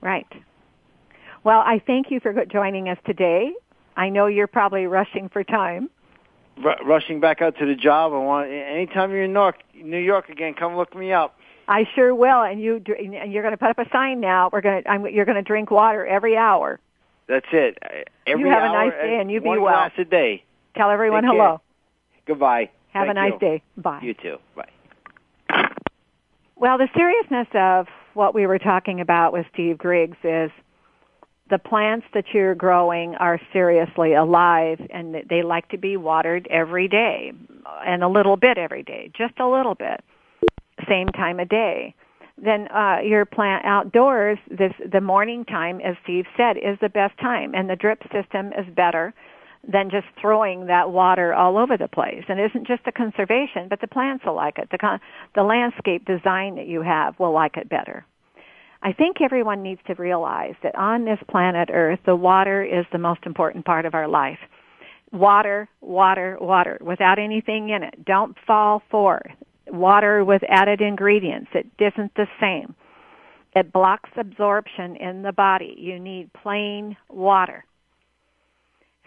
[0.00, 0.26] Right.
[1.44, 3.52] Well, I thank you for joining us today.
[3.96, 5.90] I know you're probably rushing for time.
[6.64, 8.12] R- rushing back out to the job.
[8.12, 11.38] I want anytime you're in New York, New York again, come look me up.
[11.68, 12.42] I sure will.
[12.42, 14.50] And you and you're going to put up a sign now.
[14.52, 16.78] We're going to, I'm, you're going to drink water every hour.
[17.28, 17.76] That's it.
[18.26, 19.74] Every You have a nice day and you be one well.
[19.74, 20.44] glass a day.
[20.76, 21.42] Tell everyone Take care.
[21.42, 21.60] hello.
[22.26, 22.70] Goodbye.
[22.92, 23.38] Have Thank a nice you.
[23.40, 23.62] day.
[23.76, 24.00] Bye.
[24.02, 24.36] You too.
[24.54, 24.68] Bye.
[26.54, 30.50] Well, the seriousness of what we were talking about with Steve Griggs is
[31.48, 36.88] the plants that you're growing are seriously alive and they like to be watered every
[36.88, 37.32] day
[37.86, 40.02] and a little bit every day, just a little bit,
[40.88, 41.94] same time of day.
[42.38, 47.18] Then uh, your plant outdoors, this the morning time, as Steve said, is the best
[47.18, 49.14] time, and the drip system is better
[49.66, 52.24] than just throwing that water all over the place.
[52.28, 54.68] And it isn't just the conservation, but the plants will like it.
[54.70, 55.00] The con-
[55.34, 58.04] the landscape design that you have will like it better.
[58.86, 62.98] I think everyone needs to realize that on this planet Earth, the water is the
[62.98, 64.38] most important part of our life.
[65.12, 68.04] Water, water, water, without anything in it.
[68.04, 69.22] Don't fall for
[69.66, 71.50] water with added ingredients.
[71.52, 72.76] It isn't the same.
[73.56, 75.74] It blocks absorption in the body.
[75.76, 77.64] You need plain water.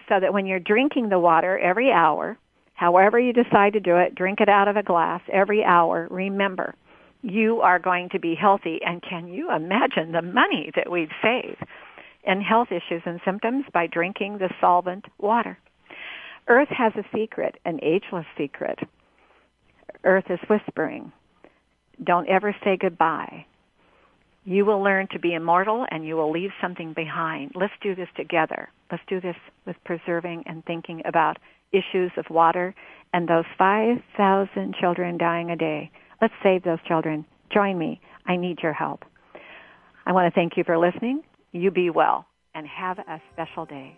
[0.09, 2.37] So that when you're drinking the water every hour,
[2.73, 6.75] however you decide to do it, drink it out of a glass every hour, remember,
[7.21, 8.79] you are going to be healthy.
[8.85, 11.57] And can you imagine the money that we'd save
[12.23, 15.57] in health issues and symptoms by drinking the solvent water?
[16.47, 18.79] Earth has a secret, an ageless secret.
[20.03, 21.11] Earth is whispering.
[22.03, 23.45] Don't ever say goodbye.
[24.45, 27.51] You will learn to be immortal and you will leave something behind.
[27.53, 28.69] Let's do this together.
[28.89, 31.37] Let's do this with preserving and thinking about
[31.71, 32.73] issues of water
[33.13, 35.91] and those 5,000 children dying a day.
[36.21, 37.25] Let's save those children.
[37.53, 38.01] Join me.
[38.25, 39.03] I need your help.
[40.05, 41.21] I want to thank you for listening.
[41.51, 43.97] You be well and have a special day.